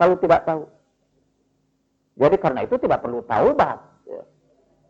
Kalau 0.00 0.16
tidak 0.18 0.42
tahu. 0.48 0.64
Jadi 2.18 2.36
karena 2.42 2.60
itu 2.66 2.74
tidak 2.80 3.04
perlu 3.04 3.22
taubat. 3.22 3.78
Ya. 4.08 4.22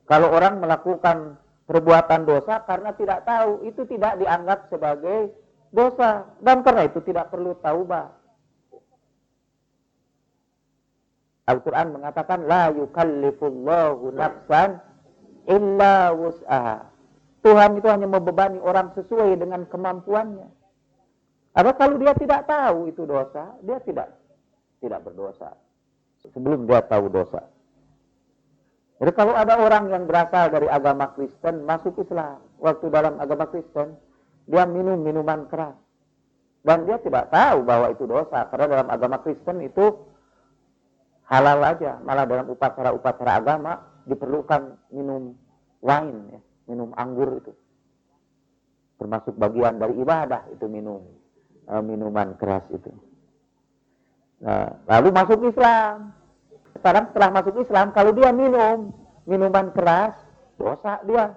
Kalau 0.08 0.32
orang 0.32 0.64
melakukan 0.64 1.36
perbuatan 1.68 2.24
dosa 2.24 2.64
karena 2.64 2.96
tidak 2.96 3.28
tahu. 3.28 3.60
Itu 3.68 3.84
tidak 3.84 4.16
dianggap 4.16 4.72
sebagai 4.72 5.36
dosa. 5.68 6.24
Dan 6.40 6.64
karena 6.64 6.88
itu 6.88 7.04
tidak 7.04 7.28
perlu 7.28 7.52
taubat. 7.60 8.08
Al-Quran 11.48 11.96
mengatakan, 11.96 12.44
La 12.48 12.72
yukallifullahu 12.72 14.16
nafsan 14.16 14.87
illa 15.48 16.12
wus'aha. 16.12 16.84
Tuhan 17.40 17.80
itu 17.80 17.88
hanya 17.88 18.04
membebani 18.04 18.60
orang 18.60 18.92
sesuai 18.92 19.40
dengan 19.40 19.64
kemampuannya. 19.66 20.48
Apa 21.56 21.74
kalau 21.74 21.96
dia 21.96 22.12
tidak 22.14 22.44
tahu 22.44 22.92
itu 22.92 23.02
dosa, 23.08 23.56
dia 23.64 23.80
tidak 23.82 24.14
tidak 24.78 25.00
berdosa. 25.02 25.56
Sebelum 26.22 26.68
dia 26.68 26.84
tahu 26.84 27.08
dosa. 27.08 27.42
Jadi 28.98 29.12
kalau 29.14 29.32
ada 29.38 29.58
orang 29.62 29.88
yang 29.94 30.04
berasal 30.10 30.50
dari 30.50 30.66
agama 30.66 31.14
Kristen 31.14 31.62
masuk 31.62 32.02
Islam, 32.02 32.42
waktu 32.58 32.86
dalam 32.90 33.16
agama 33.22 33.46
Kristen 33.46 33.94
dia 34.50 34.66
minum 34.66 34.98
minuman 34.98 35.46
keras 35.46 35.78
dan 36.66 36.82
dia 36.84 36.98
tidak 37.00 37.30
tahu 37.30 37.62
bahwa 37.62 37.94
itu 37.94 38.04
dosa 38.04 38.44
karena 38.50 38.66
dalam 38.66 38.88
agama 38.90 39.22
Kristen 39.22 39.62
itu 39.62 39.94
halal 41.30 41.62
aja, 41.62 42.02
malah 42.02 42.26
dalam 42.26 42.50
upacara-upacara 42.50 43.32
agama 43.38 43.87
diperlukan 44.08 44.90
minum 44.90 45.36
wine 45.84 46.18
ya 46.32 46.40
minum 46.68 46.92
anggur 46.96 47.40
itu. 47.40 47.52
Termasuk 48.98 49.38
bagian 49.38 49.78
dari 49.78 49.94
ibadah 49.96 50.44
itu 50.52 50.66
minum 50.68 51.00
uh, 51.70 51.82
minuman 51.82 52.36
keras 52.36 52.66
itu. 52.68 52.90
Nah, 54.42 54.84
lalu 54.86 55.08
masuk 55.10 55.38
Islam. 55.48 56.12
Sekarang 56.78 57.10
setelah 57.10 57.30
masuk 57.34 57.54
Islam, 57.58 57.90
kalau 57.90 58.14
dia 58.14 58.30
minum 58.30 58.94
minuman 59.26 59.74
keras, 59.74 60.14
dosa 60.54 61.02
dia. 61.06 61.34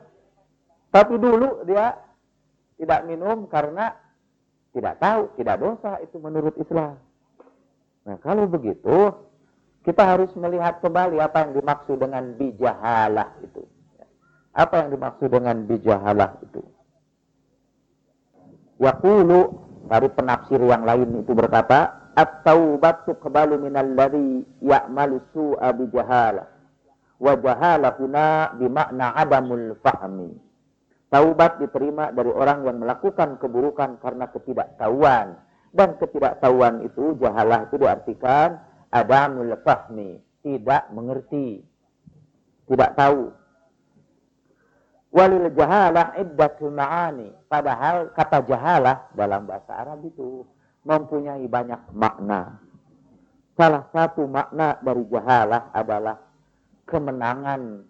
Tapi 0.91 1.17
dulu 1.17 1.65
dia 1.65 1.97
tidak 2.77 3.07
minum 3.07 3.47
karena 3.47 3.95
tidak 4.75 4.99
tahu, 5.01 5.21
tidak 5.39 5.57
dosa 5.57 5.97
itu 6.03 6.17
menurut 6.17 6.53
Islam. 6.57 6.97
Nah, 8.05 8.17
kalau 8.21 8.49
begitu, 8.49 9.13
kita 9.81 10.03
harus 10.05 10.29
melihat 10.37 10.77
kembali 10.77 11.17
apa 11.17 11.49
yang 11.49 11.51
dimaksud 11.57 11.97
dengan 11.97 12.37
bijahalah 12.37 13.29
itu. 13.41 13.65
Apa 14.53 14.85
yang 14.85 14.89
dimaksud 14.93 15.29
dengan 15.33 15.57
bijahalah 15.65 16.37
itu? 16.45 16.61
Yaqulu 18.77 19.39
dari 19.89 20.09
penafsir 20.13 20.61
yang 20.61 20.85
lain 20.85 21.25
itu 21.25 21.33
berkata, 21.33 21.97
At-taubat 22.11 23.07
tuqbalu 23.07 23.57
minal 23.57 23.95
ladhi 23.95 24.43
ya'malu 24.61 25.23
su'a 25.31 25.71
bijahalah. 25.73 26.45
Wa 27.17 27.33
jahalah 27.39 27.95
huna 27.97 28.51
bimakna 28.59 29.15
adamul 29.15 29.79
fahmi. 29.79 30.35
Taubat 31.07 31.57
diterima 31.57 32.11
dari 32.11 32.29
orang 32.29 32.67
yang 32.67 32.77
melakukan 32.83 33.39
keburukan 33.41 33.97
karena 34.03 34.29
ketidaktahuan. 34.29 35.39
Dan 35.71 35.95
ketidaktahuan 35.95 36.83
itu, 36.83 37.15
jahalah 37.15 37.63
itu 37.71 37.79
diartikan 37.79 38.59
adamul 38.91 39.55
fahmi. 39.63 40.19
Tidak 40.41 40.91
mengerti. 40.93 41.63
Tidak 42.67 42.91
tahu 42.97 43.41
Walil 45.11 45.51
jahalah 45.51 46.15
iddatu 46.15 46.71
ma'ani. 46.71 47.35
Padahal 47.51 48.15
kata 48.15 48.47
jahalah 48.47 49.11
dalam 49.11 49.43
bahasa 49.43 49.75
Arab 49.75 50.07
itu 50.07 50.47
mempunyai 50.87 51.43
banyak 51.51 51.91
makna. 51.91 52.63
Salah 53.59 53.91
satu 53.91 54.23
makna 54.31 54.79
dari 54.79 55.03
jahalah 55.11 55.67
adalah 55.75 56.15
kemenangan 56.87 57.83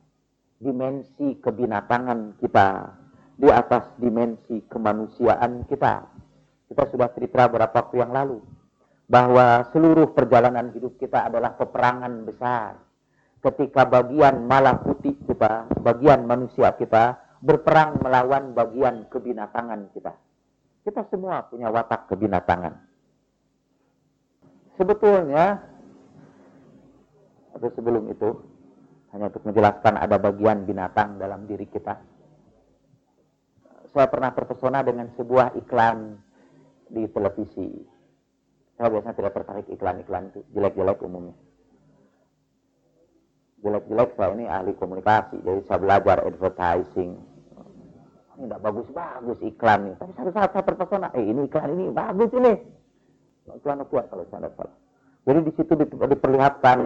dimensi 0.57 1.37
kebinatangan 1.37 2.41
kita 2.41 2.89
di 3.37 3.47
atas 3.53 3.85
dimensi 4.01 4.65
kemanusiaan 4.65 5.69
kita. 5.69 6.09
Kita 6.73 6.83
sudah 6.89 7.13
cerita 7.13 7.45
beberapa 7.45 7.85
waktu 7.85 8.01
yang 8.01 8.11
lalu 8.17 8.41
bahwa 9.11 9.67
seluruh 9.75 10.15
perjalanan 10.15 10.71
hidup 10.71 10.95
kita 10.95 11.27
adalah 11.27 11.51
peperangan 11.59 12.23
besar 12.23 12.79
ketika 13.43 13.83
bagian 13.83 14.47
malah 14.47 14.79
putih 14.79 15.19
kita, 15.27 15.67
bagian 15.83 16.23
manusia 16.23 16.71
kita 16.79 17.19
berperang 17.43 17.99
melawan 17.99 18.55
bagian 18.55 19.11
kebinatangan 19.11 19.91
kita. 19.91 20.15
Kita 20.87 21.03
semua 21.11 21.43
punya 21.43 21.67
watak 21.67 22.07
kebinatangan. 22.07 22.73
Sebetulnya, 24.79 25.59
atau 27.51 27.69
sebelum 27.75 28.07
itu, 28.07 28.29
hanya 29.11 29.27
untuk 29.27 29.43
menjelaskan 29.43 29.99
ada 29.99 30.15
bagian 30.15 30.63
binatang 30.63 31.19
dalam 31.19 31.43
diri 31.43 31.67
kita. 31.67 31.99
Saya 33.91 34.07
pernah 34.07 34.31
terpesona 34.31 34.79
dengan 34.87 35.11
sebuah 35.19 35.59
iklan 35.59 36.15
di 36.87 37.03
televisi. 37.11 38.00
Saya 38.81 38.97
biasanya 38.97 39.13
tidak 39.13 39.33
tertarik 39.37 39.69
iklan-iklan 39.69 40.33
itu, 40.33 40.41
jelek-jelek 40.57 41.05
umumnya. 41.05 41.37
Jelek-jelek 43.61 44.09
saya 44.17 44.33
ini 44.33 44.49
ahli 44.49 44.73
komunikasi 44.73 45.37
jadi 45.45 45.61
saya 45.69 45.77
belajar 45.85 46.17
advertising. 46.25 47.13
Ini 48.41 48.49
tidak 48.49 48.61
bagus-bagus 48.65 49.37
iklan 49.45 49.79
nih 49.85 49.95
tapi 50.01 50.17
satu 50.17 50.31
saat 50.33 50.49
saya 50.49 50.65
terpesona 50.65 51.13
eh 51.13 51.21
ini 51.21 51.45
iklan 51.45 51.77
ini 51.77 51.93
bagus 51.93 52.33
ini. 52.33 52.57
Iklan 53.53 53.85
kuat 53.85 54.09
kalau 54.09 54.25
saya 54.33 54.49
tidak 54.49 54.57
salah. 54.57 54.75
Jadi 55.29 55.39
di 55.45 55.51
situ 55.53 55.73
diperlihatkan 56.01 56.77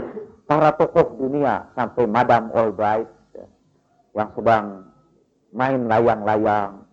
para 0.51 0.75
tokoh 0.75 1.15
dunia 1.15 1.71
sampai 1.79 2.11
Madam 2.11 2.51
Albright 2.51 3.07
ya, 3.31 3.47
yang 4.19 4.35
sedang 4.35 4.91
main 5.55 5.87
layang-layang. 5.87 6.83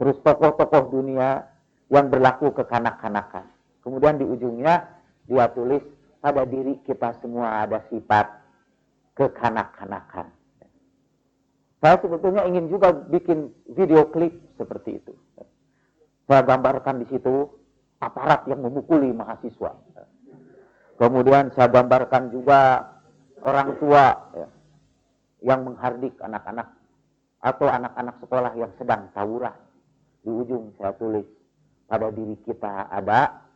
Terus 0.00 0.16
tokoh-tokoh 0.24 0.88
dunia 0.88 1.44
yang 1.92 2.08
berlaku 2.08 2.48
kekanak-kanakan 2.56 3.57
kemudian 3.88 4.20
di 4.20 4.28
ujungnya 4.28 4.84
dia 5.24 5.48
tulis 5.56 5.80
pada 6.20 6.44
diri 6.44 6.76
kita 6.84 7.16
semua 7.24 7.64
ada 7.64 7.80
sifat 7.88 8.28
kekanak-kanakan. 9.16 10.28
Saya 11.80 11.96
sebetulnya 12.04 12.44
ingin 12.44 12.68
juga 12.68 12.92
bikin 12.92 13.48
video 13.72 14.04
klip 14.12 14.36
seperti 14.60 15.00
itu. 15.00 15.16
Saya 16.28 16.44
gambarkan 16.44 17.00
di 17.00 17.06
situ 17.08 17.48
aparat 18.04 18.44
yang 18.44 18.60
memukuli 18.60 19.08
mahasiswa. 19.16 19.72
Kemudian 21.00 21.54
saya 21.56 21.70
gambarkan 21.72 22.34
juga 22.34 22.92
orang 23.40 23.78
tua 23.78 24.04
ya, 24.34 24.48
yang 25.46 25.64
menghardik 25.64 26.18
anak-anak 26.18 26.68
atau 27.38 27.66
anak-anak 27.70 28.18
sekolah 28.20 28.52
yang 28.58 28.74
sedang 28.76 29.06
tawuran. 29.14 29.54
Di 30.26 30.30
ujung 30.34 30.74
saya 30.76 30.92
tulis 30.98 31.24
pada 31.86 32.10
diri 32.10 32.34
kita 32.42 32.90
ada 32.90 33.47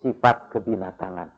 sifat 0.00 0.52
kebinatangan. 0.52 1.28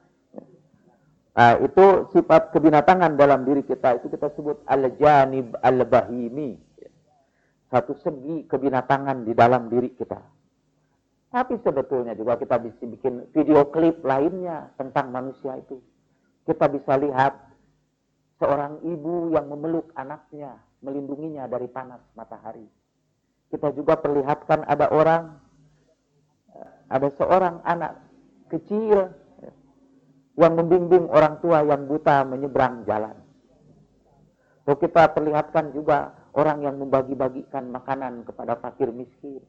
Nah, 1.32 1.56
itu 1.64 2.12
sifat 2.12 2.52
kebinatangan 2.52 3.16
dalam 3.16 3.48
diri 3.48 3.64
kita 3.64 3.96
itu 3.96 4.12
kita 4.12 4.28
sebut 4.36 4.60
al-janib 4.68 5.56
al-bahimi. 5.64 6.60
Satu 7.72 7.96
segi 8.04 8.44
kebinatangan 8.44 9.24
di 9.24 9.32
dalam 9.32 9.72
diri 9.72 9.88
kita. 9.96 10.20
Tapi 11.32 11.56
sebetulnya 11.64 12.12
juga 12.12 12.36
kita 12.36 12.60
bisa 12.60 12.84
bikin 12.84 13.32
video 13.32 13.64
klip 13.72 14.04
lainnya 14.04 14.68
tentang 14.76 15.08
manusia 15.08 15.56
itu. 15.56 15.80
Kita 16.44 16.68
bisa 16.68 17.00
lihat 17.00 17.32
seorang 18.36 18.84
ibu 18.84 19.32
yang 19.32 19.48
memeluk 19.48 19.88
anaknya, 19.96 20.60
melindunginya 20.84 21.48
dari 21.48 21.64
panas 21.72 22.04
matahari. 22.12 22.68
Kita 23.48 23.72
juga 23.72 23.96
perlihatkan 23.96 24.68
ada 24.68 24.92
orang, 24.92 25.40
ada 26.92 27.08
seorang 27.16 27.64
anak 27.64 28.11
kecil 28.52 29.08
yang 30.36 30.52
membimbing 30.56 31.08
orang 31.08 31.40
tua 31.40 31.64
yang 31.64 31.88
buta 31.88 32.24
menyeberang 32.28 32.84
jalan. 32.84 33.16
So 34.68 34.76
kita 34.78 35.10
perlihatkan 35.12 35.74
juga 35.74 36.14
orang 36.32 36.64
yang 36.64 36.76
membagi-bagikan 36.78 37.68
makanan 37.72 38.24
kepada 38.24 38.56
fakir 38.60 38.94
miskin. 38.94 39.42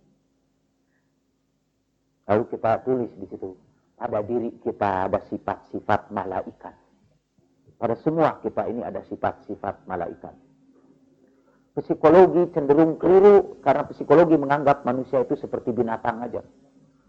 Lalu 2.23 2.43
kita 2.55 2.79
tulis 2.87 3.11
di 3.19 3.27
situ, 3.27 3.53
pada 3.99 4.23
diri 4.23 4.51
kita 4.63 5.11
ada 5.11 5.19
sifat-sifat 5.27 6.09
malaikat. 6.09 6.75
Pada 7.75 7.99
semua 7.99 8.39
kita 8.39 8.63
ini 8.71 8.79
ada 8.79 9.03
sifat-sifat 9.11 9.83
malaikat. 9.85 10.31
Psikologi 11.73 12.53
cenderung 12.53 13.01
keliru 13.01 13.59
karena 13.59 13.83
psikologi 13.89 14.37
menganggap 14.39 14.85
manusia 14.87 15.25
itu 15.25 15.35
seperti 15.35 15.73
binatang 15.73 16.21
aja. 16.21 16.45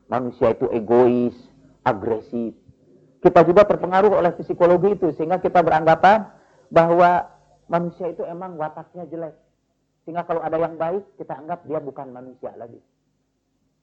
Manusia 0.09 0.51
itu 0.57 0.67
egois, 0.73 1.37
agresif, 1.85 2.57
kita 3.25 3.41
juga 3.49 3.65
terpengaruh 3.65 4.21
oleh 4.21 4.37
psikologi 4.37 5.01
itu 5.01 5.09
sehingga 5.17 5.41
kita 5.41 5.65
beranggapan 5.65 6.29
bahwa 6.69 7.25
manusia 7.73 8.13
itu 8.13 8.21
emang 8.29 8.61
wataknya 8.61 9.09
jelek. 9.09 9.33
Sehingga 10.05 10.29
kalau 10.29 10.45
ada 10.45 10.61
yang 10.61 10.77
baik, 10.77 11.17
kita 11.17 11.33
anggap 11.33 11.65
dia 11.65 11.81
bukan 11.81 12.13
manusia 12.13 12.53
lagi. 12.61 12.77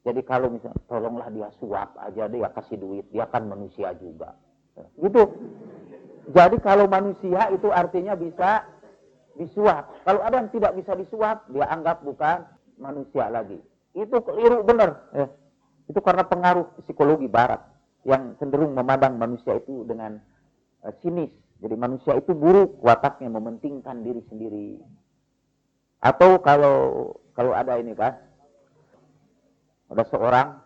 Jadi 0.05 0.21
kalau 0.21 0.53
misalnya, 0.53 0.77
tolonglah 0.85 1.29
dia 1.33 1.49
suap 1.57 1.97
aja, 1.97 2.29
dia 2.29 2.49
kasih 2.53 2.77
duit, 2.77 3.05
dia 3.09 3.25
kan 3.25 3.49
manusia 3.49 3.89
juga. 3.97 4.37
Gitu. 5.01 5.25
Jadi 6.29 6.57
kalau 6.61 6.85
manusia 6.85 7.49
itu 7.49 7.73
artinya 7.73 8.13
bisa 8.13 8.65
disuap. 9.41 9.89
Kalau 10.05 10.21
ada 10.21 10.37
yang 10.37 10.53
tidak 10.53 10.77
bisa 10.77 10.93
disuap, 10.93 11.49
dia 11.49 11.65
anggap 11.65 12.05
bukan 12.05 12.45
manusia 12.77 13.25
lagi. 13.25 13.57
Itu 13.97 14.21
keliru 14.21 14.61
benar. 14.61 15.09
Ya. 15.17 15.33
Itu 15.89 15.97
karena 16.05 16.29
pengaruh 16.29 16.69
psikologi 16.85 17.25
barat 17.25 17.70
yang 18.05 18.33
cenderung 18.41 18.73
memandang 18.73 19.17
manusia 19.17 19.57
itu 19.61 19.85
dengan 19.85 20.17
uh, 20.81 20.93
sinis. 21.05 21.29
Jadi 21.61 21.75
manusia 21.77 22.17
itu 22.17 22.33
buruk 22.33 22.81
wataknya 22.81 23.29
mementingkan 23.29 24.01
diri 24.01 24.21
sendiri. 24.25 24.81
Atau 26.01 26.41
kalau 26.41 26.77
kalau 27.37 27.53
ada 27.53 27.77
ini 27.77 27.93
kan, 27.93 28.17
ada 29.93 30.03
seorang 30.09 30.57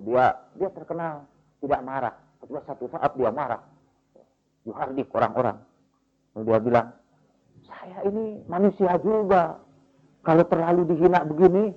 dia 0.00 0.32
dia 0.56 0.68
terkenal 0.72 1.28
tidak 1.60 1.80
marah. 1.84 2.16
Tapi 2.40 2.56
satu 2.64 2.88
saat 2.88 3.12
dia 3.16 3.28
marah, 3.28 3.60
dihardik 4.64 5.12
orang-orang. 5.12 5.60
Dia 6.34 6.58
bilang, 6.60 6.88
saya 7.68 7.98
ini 8.08 8.40
manusia 8.48 8.96
juga. 9.04 9.60
Kalau 10.24 10.44
terlalu 10.48 10.88
dihina 10.88 11.20
begini, 11.28 11.76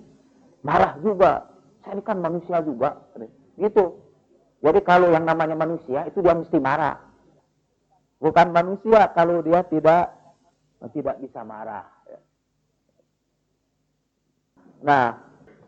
marah 0.63 0.95
juga. 1.03 1.51
Saya 1.83 1.99
ini 1.99 2.03
kan 2.07 2.23
manusia 2.23 2.63
juga. 2.63 2.95
Gitu. 3.59 4.06
Jadi 4.67 4.83
kalau 4.83 5.15
yang 5.15 5.23
namanya 5.23 5.55
manusia, 5.55 6.03
itu 6.11 6.19
dia 6.19 6.35
mesti 6.35 6.59
marah. 6.59 6.99
Bukan 8.19 8.51
manusia 8.51 9.07
kalau 9.15 9.39
dia 9.39 9.63
tidak 9.63 10.11
tidak 10.91 11.15
bisa 11.23 11.39
marah. 11.47 11.87
Nah, 14.83 15.15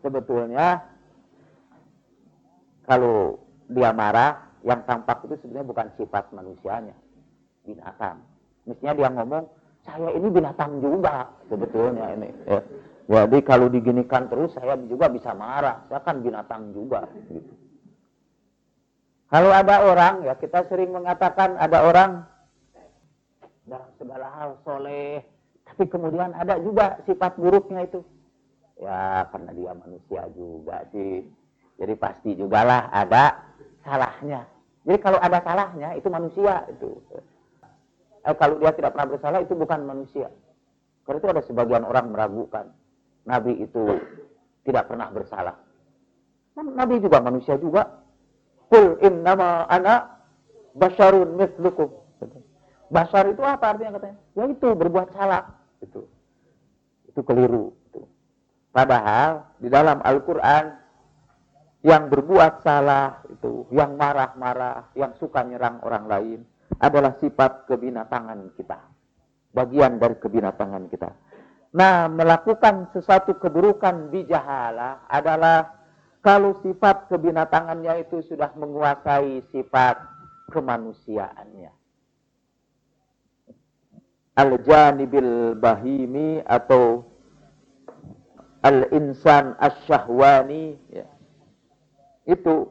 sebetulnya 0.04 0.84
kalau 2.84 3.40
dia 3.72 3.88
marah, 3.96 4.52
yang 4.68 4.84
tampak 4.84 5.24
itu 5.24 5.40
sebenarnya 5.40 5.70
bukan 5.72 5.88
sifat 5.96 6.24
manusianya, 6.36 6.96
binatang. 7.64 8.20
Mestinya 8.68 8.92
dia 9.00 9.08
ngomong, 9.16 9.48
saya 9.80 10.12
ini 10.12 10.28
binatang 10.28 10.76
juga 10.84 11.24
sebetulnya 11.48 12.04
ini. 12.20 12.28
Ya. 12.44 12.60
Jadi 13.08 13.38
kalau 13.48 13.72
diginikan 13.72 14.28
terus 14.28 14.52
saya 14.52 14.76
juga 14.84 15.08
bisa 15.08 15.32
marah, 15.32 15.88
saya 15.88 16.04
kan 16.04 16.20
binatang 16.20 16.76
juga. 16.76 17.08
Gitu. 17.32 17.69
Kalau 19.30 19.50
ada 19.54 19.86
orang, 19.86 20.26
ya 20.26 20.34
kita 20.34 20.66
sering 20.66 20.90
mengatakan 20.90 21.54
ada 21.54 21.86
orang 21.86 22.26
dalam 23.62 23.90
segala 23.94 24.26
hal 24.34 24.50
soleh, 24.66 25.22
tapi 25.62 25.86
kemudian 25.86 26.34
ada 26.34 26.58
juga 26.58 26.98
sifat 27.06 27.38
buruknya 27.38 27.86
itu. 27.86 28.02
Ya 28.82 29.22
karena 29.30 29.54
dia 29.54 29.72
manusia 29.78 30.22
juga 30.34 30.82
sih. 30.90 31.30
Jadi 31.78 31.94
pasti 31.94 32.34
juga 32.34 32.66
lah 32.66 32.90
ada 32.90 33.54
salahnya. 33.86 34.50
Jadi 34.82 34.98
kalau 34.98 35.22
ada 35.22 35.38
salahnya 35.46 35.94
itu 35.94 36.10
manusia 36.10 36.66
itu 36.66 36.98
eh, 38.26 38.34
kalau 38.34 38.58
dia 38.58 38.74
tidak 38.74 38.98
pernah 38.98 39.08
bersalah 39.14 39.40
itu 39.46 39.54
bukan 39.54 39.80
manusia. 39.86 40.28
Karena 41.06 41.18
itu 41.22 41.28
ada 41.30 41.42
sebagian 41.46 41.84
orang 41.86 42.10
meragukan 42.10 42.66
Nabi 43.30 43.62
itu 43.62 43.94
tidak 44.66 44.90
pernah 44.90 45.06
bersalah. 45.14 45.56
Nabi 46.58 46.98
juga 46.98 47.22
manusia 47.22 47.54
juga. 47.56 48.09
Kul 48.70 49.02
innama 49.02 49.66
ana 49.66 50.22
basharun 50.78 51.34
mislukum. 51.34 51.90
Basar 52.90 53.30
itu 53.30 53.42
apa 53.42 53.74
artinya 53.74 53.98
katanya? 53.98 54.18
Ya 54.34 54.44
itu 54.50 54.68
berbuat 54.74 55.14
salah. 55.14 55.46
Itu 55.78 56.10
itu 57.10 57.20
keliru. 57.26 57.74
Itu. 57.90 58.06
Padahal 58.70 59.58
di 59.58 59.66
dalam 59.66 59.98
Al-Quran 60.00 60.78
yang 61.82 62.06
berbuat 62.06 62.62
salah 62.62 63.20
itu, 63.26 63.66
yang 63.74 63.98
marah-marah, 63.98 64.94
yang 64.94 65.12
suka 65.18 65.42
nyerang 65.42 65.82
orang 65.82 66.06
lain, 66.06 66.40
adalah 66.78 67.18
sifat 67.18 67.66
kebinatangan 67.66 68.54
kita. 68.54 68.78
Bagian 69.50 69.98
dari 69.98 70.14
kebinatangan 70.14 70.86
kita. 70.86 71.10
Nah, 71.74 72.06
melakukan 72.06 72.94
sesuatu 72.94 73.34
keburukan 73.38 74.10
bijahala 74.10 75.06
adalah 75.10 75.79
kalau 76.20 76.56
sifat 76.60 77.08
kebinatangannya 77.08 78.04
itu 78.04 78.20
sudah 78.28 78.52
menguasai 78.56 79.40
sifat 79.52 79.96
kemanusiaannya. 80.52 81.72
Al-janibil 84.36 85.56
bahimi 85.56 86.40
atau 86.44 87.04
al-insan 88.64 89.56
asyahwani 89.56 90.76
ya. 90.92 91.08
itu 92.28 92.68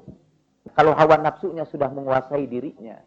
kalau 0.77 0.93
hawa 0.93 1.17
nafsunya 1.17 1.65
sudah 1.65 1.89
menguasai 1.89 2.45
dirinya 2.45 3.01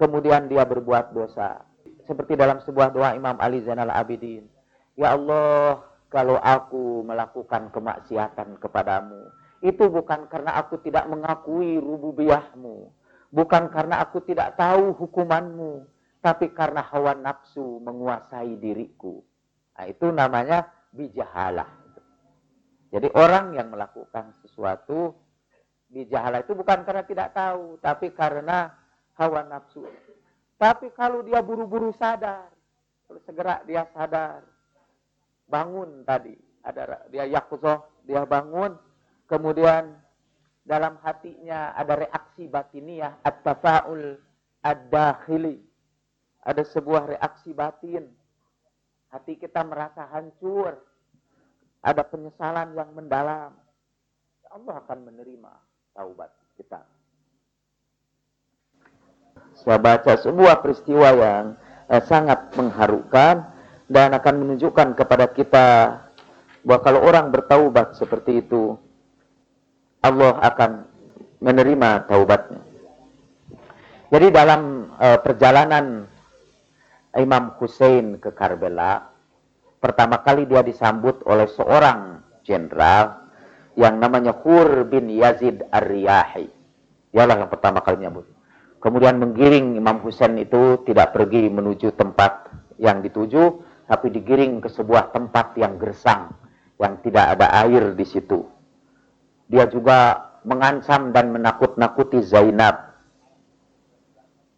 kemudian 0.00 0.48
dia 0.48 0.64
berbuat 0.64 1.12
dosa. 1.12 1.60
Seperti 2.08 2.32
dalam 2.34 2.64
sebuah 2.64 2.88
doa 2.96 3.12
Imam 3.12 3.36
Ali 3.36 3.60
Zainal 3.60 3.92
Abidin. 3.92 4.48
Ya 4.96 5.12
Allah, 5.12 5.84
kalau 6.10 6.36
aku 6.42 7.06
melakukan 7.06 7.70
kemaksiatan 7.70 8.58
kepadamu, 8.58 9.30
itu 9.62 9.86
bukan 9.86 10.26
karena 10.26 10.58
aku 10.58 10.82
tidak 10.82 11.06
mengakui 11.06 11.78
rububiyahmu. 11.78 12.90
Bukan 13.30 13.70
karena 13.70 14.02
aku 14.02 14.18
tidak 14.26 14.58
tahu 14.58 14.90
hukumanmu. 14.98 15.86
Tapi 16.20 16.52
karena 16.52 16.82
hawa 16.84 17.14
nafsu 17.14 17.78
menguasai 17.80 18.58
diriku. 18.58 19.22
Nah, 19.78 19.86
itu 19.88 20.10
namanya 20.10 20.68
bijahalah. 20.92 21.70
Jadi 22.90 23.08
orang 23.14 23.54
yang 23.54 23.70
melakukan 23.70 24.34
sesuatu 24.42 25.14
bijahalah 25.88 26.42
itu 26.42 26.58
bukan 26.58 26.82
karena 26.82 27.06
tidak 27.06 27.32
tahu, 27.32 27.78
tapi 27.78 28.10
karena 28.10 28.74
hawa 29.14 29.46
nafsu. 29.46 29.86
Tapi 30.58 30.90
kalau 30.92 31.22
dia 31.22 31.40
buru-buru 31.40 31.94
sadar, 31.96 32.50
kalau 33.06 33.20
segera 33.24 33.62
dia 33.64 33.86
sadar, 33.94 34.44
bangun 35.50 36.06
tadi, 36.06 36.38
ada 36.62 37.04
dia 37.10 37.26
yakuzoh, 37.26 37.82
dia 38.06 38.22
bangun, 38.22 38.78
kemudian 39.26 39.98
dalam 40.62 40.94
hatinya 41.02 41.74
ada 41.74 42.06
reaksi 42.06 42.46
batiniah, 42.46 43.18
at-tafa'ul 43.26 44.16
ad-dakhili. 44.62 45.58
Ada 46.40 46.64
sebuah 46.64 47.18
reaksi 47.18 47.52
batin. 47.52 48.08
Hati 49.12 49.36
kita 49.36 49.60
merasa 49.60 50.08
hancur. 50.08 50.72
Ada 51.84 52.00
penyesalan 52.00 52.72
yang 52.72 52.96
mendalam. 52.96 53.52
Allah 54.48 54.74
akan 54.80 54.98
menerima 55.04 55.52
taubat 55.92 56.32
kita 56.56 56.80
saya 59.60 59.78
baca 59.78 60.16
sebuah 60.16 60.64
peristiwa 60.64 61.08
yang 61.12 61.44
eh, 61.90 62.02
sangat 62.08 62.54
mengharukan 62.56 63.44
dan 63.90 64.14
akan 64.14 64.34
menunjukkan 64.46 64.94
kepada 64.94 65.26
kita 65.34 65.66
bahwa 66.62 66.80
kalau 66.80 67.00
orang 67.02 67.34
bertaubat 67.34 67.98
seperti 67.98 68.46
itu 68.46 68.78
Allah 70.00 70.38
akan 70.40 70.86
menerima 71.42 72.06
taubatnya. 72.06 72.62
Jadi 74.10 74.26
dalam 74.30 74.94
eh, 74.94 75.18
perjalanan 75.18 76.06
Imam 77.18 77.58
Hussein 77.58 78.22
ke 78.22 78.30
Karbala, 78.30 79.10
pertama 79.82 80.22
kali 80.22 80.46
dia 80.46 80.62
disambut 80.62 81.26
oleh 81.26 81.50
seorang 81.50 82.22
jenderal 82.46 83.26
yang 83.74 83.98
namanya 83.98 84.30
Hur 84.38 84.86
bin 84.86 85.10
Yazid 85.10 85.66
Ar-Riyahi. 85.68 86.46
Dialah 87.10 87.42
yang 87.42 87.50
pertama 87.50 87.82
kali 87.82 87.98
menyambut 87.98 88.40
kemudian 88.80 89.20
menggiring 89.20 89.76
Imam 89.76 90.00
Husain 90.00 90.34
itu 90.40 90.80
tidak 90.88 91.12
pergi 91.12 91.52
menuju 91.52 91.94
tempat 91.94 92.48
yang 92.80 93.04
dituju, 93.04 93.60
tapi 93.90 94.06
digiring 94.14 94.62
ke 94.62 94.70
sebuah 94.70 95.10
tempat 95.10 95.58
yang 95.58 95.74
gersang, 95.74 96.30
yang 96.78 97.02
tidak 97.02 97.34
ada 97.34 97.50
air 97.66 97.90
di 97.98 98.06
situ. 98.06 98.46
Dia 99.50 99.66
juga 99.66 100.30
mengancam 100.46 101.10
dan 101.10 101.34
menakut-nakuti 101.34 102.22
Zainab, 102.22 102.94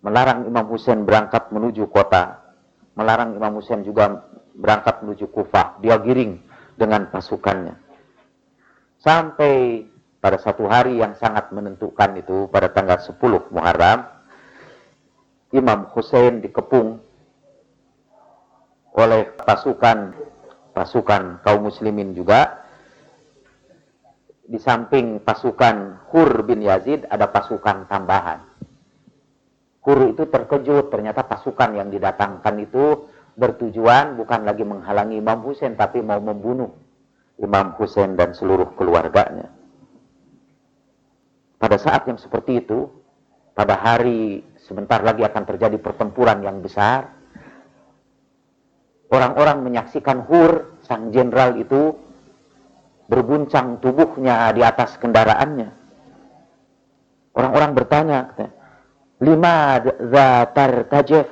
melarang 0.05 0.45
Imam 0.45 0.68
Husain 0.68 1.09
berangkat 1.09 1.49
menuju 1.49 1.88
kota, 1.88 2.45
melarang 2.92 3.33
Imam 3.33 3.57
Husain 3.57 3.81
juga 3.81 4.21
berangkat 4.53 5.01
menuju 5.01 5.33
Kufah. 5.33 5.81
Dia 5.81 5.97
giring 5.97 6.37
dengan 6.77 7.09
pasukannya. 7.09 7.73
Sampai 9.01 9.88
pada 10.21 10.37
satu 10.37 10.68
hari 10.68 11.01
yang 11.01 11.16
sangat 11.16 11.51
menentukan 11.51 12.21
itu 12.21 12.53
pada 12.53 12.71
tanggal 12.71 13.01
10 13.01 13.16
Muharram 13.51 14.07
Imam 15.51 15.90
Hussein 15.90 16.38
dikepung 16.38 17.03
oleh 18.92 19.33
pasukan 19.40 20.12
pasukan 20.72 21.44
kaum 21.44 21.68
muslimin 21.68 22.16
juga 22.16 22.64
di 24.42 24.61
samping 24.61 25.22
pasukan 25.24 26.09
Hur 26.12 26.44
bin 26.44 26.61
Yazid 26.61 27.09
ada 27.09 27.28
pasukan 27.33 27.88
tambahan. 27.88 28.40
Hur 29.83 30.12
itu 30.12 30.28
terkejut 30.28 30.92
ternyata 30.92 31.24
pasukan 31.24 31.72
yang 31.72 31.88
didatangkan 31.88 32.55
itu 32.61 33.09
bertujuan 33.33 34.20
bukan 34.20 34.44
lagi 34.44 34.62
menghalangi 34.62 35.16
Imam 35.16 35.40
Hussein 35.40 35.72
tapi 35.72 36.05
mau 36.05 36.20
membunuh 36.20 36.68
Imam 37.40 37.72
Hussein 37.81 38.12
dan 38.12 38.37
seluruh 38.37 38.76
keluarganya. 38.76 39.48
Pada 41.57 41.78
saat 41.78 42.05
yang 42.11 42.18
seperti 42.20 42.61
itu, 42.61 42.90
pada 43.57 43.78
hari 43.78 44.42
sebentar 44.61 45.00
lagi 45.00 45.22
akan 45.24 45.44
terjadi 45.46 45.78
pertempuran 45.78 46.42
yang 46.42 46.59
besar, 46.61 47.22
Orang-orang 49.12 49.61
menyaksikan 49.68 50.25
Hur, 50.25 50.81
sang 50.88 51.12
jenderal 51.12 51.61
itu, 51.61 51.92
berguncang 53.12 53.77
tubuhnya 53.85 54.48
di 54.57 54.64
atas 54.64 54.96
kendaraannya. 54.96 55.68
Orang-orang 57.37 57.70
bertanya, 57.77 58.33
lima 59.20 59.85
zatar 60.09 60.88
tajif, 60.88 61.29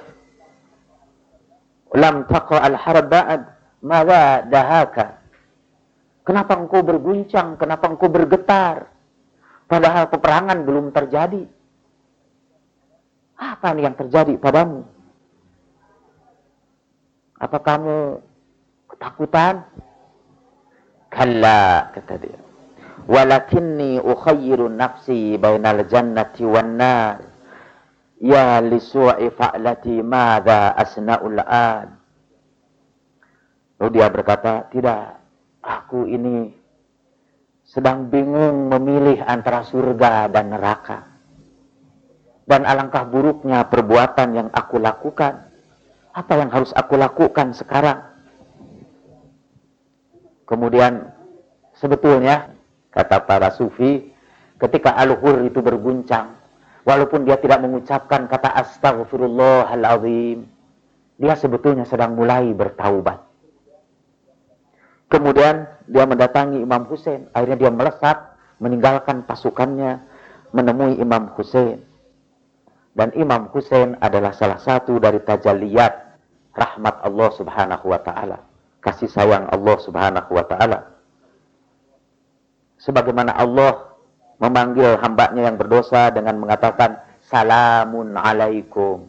lam 1.97 2.29
taqa 2.29 2.69
al-harb 2.69 3.09
ba'd, 3.09 3.43
mada 3.81 4.45
dahaka. 4.45 5.17
Kenapa 6.21 6.61
engkau 6.61 6.85
berguncang? 6.85 7.57
Kenapa 7.57 7.89
engkau 7.89 8.13
bergetar? 8.13 8.93
Padahal 9.65 10.13
peperangan 10.13 10.69
belum 10.69 10.93
terjadi. 10.93 11.49
Apa 13.41 13.73
yang 13.73 13.97
terjadi 13.97 14.37
padamu? 14.37 15.00
Apa 17.41 17.59
kamu 17.65 18.21
ketakutan? 18.93 19.65
Kalla, 21.09 21.89
kata 21.97 22.15
dia. 22.21 22.39
Walakinni 23.09 23.99
ukhayyiru 23.99 24.69
nafsi 24.69 25.41
bainal 25.41 25.89
jannati 25.89 26.45
wan 26.45 26.77
nar. 26.77 27.25
Ya 28.21 28.61
lisu'i 28.61 29.33
fa'lati 29.33 30.05
madha 30.05 30.77
asna'ul 30.77 31.41
an. 31.41 31.97
Lalu 33.81 33.91
dia 33.97 34.13
berkata, 34.13 34.69
tidak, 34.69 35.17
aku 35.65 36.05
ini 36.05 36.53
sedang 37.65 38.13
bingung 38.13 38.69
memilih 38.69 39.25
antara 39.25 39.65
surga 39.65 40.29
dan 40.29 40.53
neraka. 40.53 41.09
Dan 42.45 42.69
alangkah 42.69 43.09
buruknya 43.09 43.65
perbuatan 43.73 44.29
yang 44.37 44.49
aku 44.53 44.77
lakukan. 44.77 45.50
Apa 46.21 46.37
yang 46.37 46.53
harus 46.53 46.77
aku 46.77 47.01
lakukan 47.01 47.57
sekarang? 47.57 48.05
Kemudian 50.45 51.09
sebetulnya 51.73 52.53
kata 52.93 53.25
para 53.25 53.49
sufi 53.57 54.13
ketika 54.61 54.93
al-hur 55.01 55.41
itu 55.49 55.65
berguncang 55.65 56.37
walaupun 56.85 57.25
dia 57.25 57.41
tidak 57.41 57.65
mengucapkan 57.65 58.29
kata 58.29 58.53
astagfirullahalazim 58.53 60.45
dia 61.17 61.35
sebetulnya 61.37 61.89
sedang 61.89 62.17
mulai 62.17 62.53
bertaubat. 62.53 63.21
Kemudian 65.13 65.69
dia 65.85 66.05
mendatangi 66.09 66.65
Imam 66.65 66.89
Hussein, 66.89 67.29
akhirnya 67.37 67.67
dia 67.67 67.73
melesat 67.73 68.17
meninggalkan 68.57 69.29
pasukannya 69.29 70.01
menemui 70.53 70.97
Imam 70.97 71.29
Hussein. 71.37 71.85
Dan 72.97 73.13
Imam 73.15 73.53
Hussein 73.53 74.01
adalah 74.01 74.33
salah 74.33 74.59
satu 74.59 74.97
dari 74.97 75.21
tajaliyat 75.21 76.10
rahmat 76.55 77.03
Allah 77.03 77.29
Subhanahu 77.37 77.85
wa 77.87 78.01
taala, 78.03 78.39
kasih 78.83 79.07
sayang 79.11 79.47
Allah 79.51 79.77
Subhanahu 79.81 80.31
wa 80.31 80.45
taala. 80.47 80.79
Sebagaimana 82.81 83.37
Allah 83.37 83.93
memanggil 84.41 84.97
hambanya 84.99 85.53
yang 85.53 85.61
berdosa 85.61 86.09
dengan 86.11 86.41
mengatakan 86.41 86.97
salamun 87.29 88.17
alaikum. 88.17 89.05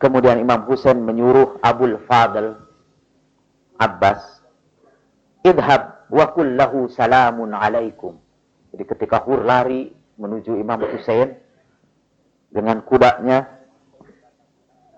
Kemudian 0.00 0.40
Imam 0.40 0.64
Hussein 0.68 1.00
menyuruh 1.00 1.60
Abul 1.60 1.96
Fadl 2.08 2.56
Abbas, 3.80 4.20
idhab 5.44 6.08
wa 6.12 6.24
kullahu 6.32 6.88
salamun 6.92 7.56
alaikum. 7.56 8.20
Jadi 8.72 8.84
ketika 8.84 9.24
Hur 9.24 9.44
lari 9.44 9.92
menuju 10.20 10.60
Imam 10.60 10.80
Hussein, 10.84 11.40
dengan 12.50 12.82
kudanya 12.82 13.59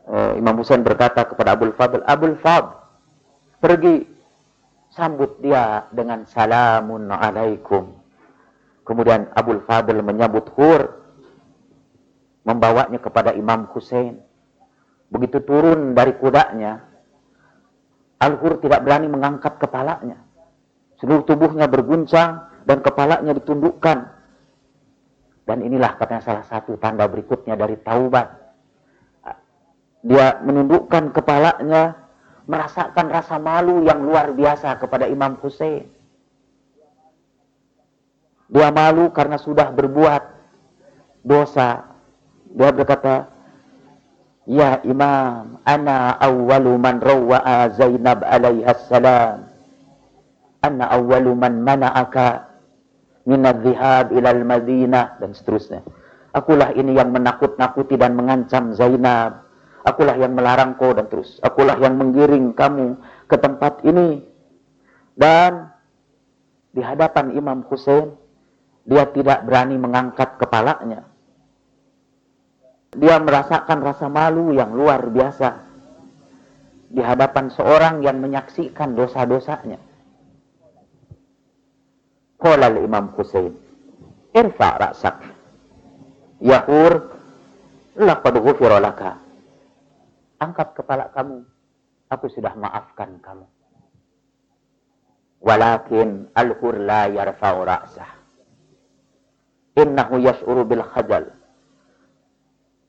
uh, 0.08 0.32
Imam 0.38 0.58
Husain 0.58 0.82
berkata 0.82 1.26
kepada 1.26 1.54
Abdul 1.54 1.74
Fadl, 1.74 2.00
Abdul 2.06 2.36
Fadl, 2.40 2.72
pergi 3.62 4.06
sambut 4.92 5.40
dia 5.40 5.86
dengan 5.94 6.24
salamun 6.28 7.10
alaikum. 7.10 7.96
Kemudian 8.82 9.30
Abdul 9.32 9.62
Fadl 9.64 9.98
menyambut 10.02 10.50
Hur, 10.58 10.82
membawanya 12.42 12.98
kepada 12.98 13.34
Imam 13.34 13.70
Husain. 13.70 14.18
Begitu 15.12 15.44
turun 15.44 15.94
dari 15.94 16.16
kudanya, 16.16 16.82
Al-Hur 18.18 18.58
tidak 18.62 18.82
berani 18.86 19.06
mengangkat 19.10 19.58
kepalanya. 19.60 20.18
Seluruh 20.98 21.26
tubuhnya 21.26 21.66
berguncang 21.66 22.46
dan 22.62 22.78
kepalanya 22.78 23.34
ditundukkan 23.34 24.22
dan 25.42 25.58
inilah 25.58 25.98
katanya 25.98 26.22
salah 26.22 26.44
satu 26.46 26.78
tanda 26.78 27.06
berikutnya 27.10 27.58
dari 27.58 27.74
taubat. 27.82 28.41
Dia 30.02 30.42
menundukkan 30.42 31.14
kepalanya, 31.14 31.94
merasakan 32.50 33.06
rasa 33.06 33.38
malu 33.38 33.86
yang 33.86 34.02
luar 34.02 34.34
biasa 34.34 34.74
kepada 34.82 35.06
Imam 35.06 35.38
Hussein. 35.38 35.86
Dia 38.52 38.68
malu 38.68 39.14
karena 39.14 39.38
sudah 39.38 39.70
berbuat 39.72 40.22
dosa. 41.24 41.86
Dia 42.52 42.68
berkata, 42.74 43.30
Ya 44.44 44.82
Imam, 44.82 45.62
ana 45.62 46.18
awwalu 46.18 46.74
man 46.74 46.98
rawwa'a 46.98 47.70
Zainab 47.78 48.26
alaihi 48.26 48.66
salam. 48.90 49.46
Ana 50.66 50.90
awwalu 50.90 51.30
man 51.38 51.62
mana'aka 51.62 52.50
minad 53.22 53.62
dhihab 53.62 54.10
ilal 54.10 54.42
madinah 54.42 55.22
dan 55.22 55.30
seterusnya. 55.30 55.86
Akulah 56.34 56.74
ini 56.74 56.98
yang 56.98 57.14
menakut-nakuti 57.14 57.94
dan 57.94 58.18
mengancam 58.18 58.74
Zainab. 58.74 59.46
Akulah 59.82 60.14
yang 60.14 60.38
melarang 60.38 60.78
kau 60.78 60.94
dan 60.94 61.10
terus. 61.10 61.42
Akulah 61.42 61.74
yang 61.82 61.98
menggiring 61.98 62.54
kamu 62.54 62.98
ke 63.26 63.36
tempat 63.38 63.82
ini. 63.82 64.22
Dan 65.12 65.68
di 66.72 66.80
hadapan 66.80 67.34
Imam 67.34 67.66
Hussein, 67.66 68.14
dia 68.86 69.06
tidak 69.10 69.42
berani 69.44 69.76
mengangkat 69.76 70.38
kepalanya. 70.38 71.06
Dia 72.92 73.16
merasakan 73.18 73.78
rasa 73.80 74.06
malu 74.06 74.52
yang 74.52 74.70
luar 74.76 75.08
biasa 75.08 75.72
di 76.92 77.00
hadapan 77.00 77.48
seorang 77.48 78.04
yang 78.04 78.20
menyaksikan 78.20 78.92
dosa-dosanya. 78.92 79.80
Qala 82.36 82.68
Imam 82.74 83.14
Husain, 83.16 83.54
irfa 84.34 84.68
ra'sak. 84.76 85.16
Yahur, 86.42 87.06
laqad 87.96 88.34
ghufira 88.42 88.82
laka. 88.82 89.21
Angkat 90.42 90.74
kepala 90.74 91.06
kamu, 91.14 91.46
aku 92.10 92.26
sudah 92.26 92.50
maafkan 92.58 93.22
kamu. 93.22 93.46
Walakin 95.38 96.34
al-hur 96.34 96.82
la 96.82 97.06
yarfa'u 97.06 97.62
ra'sah. 97.62 98.10
Innahu 99.78 100.18
yash'uru 100.18 100.66
bil 100.66 100.82
khajal. 100.82 101.30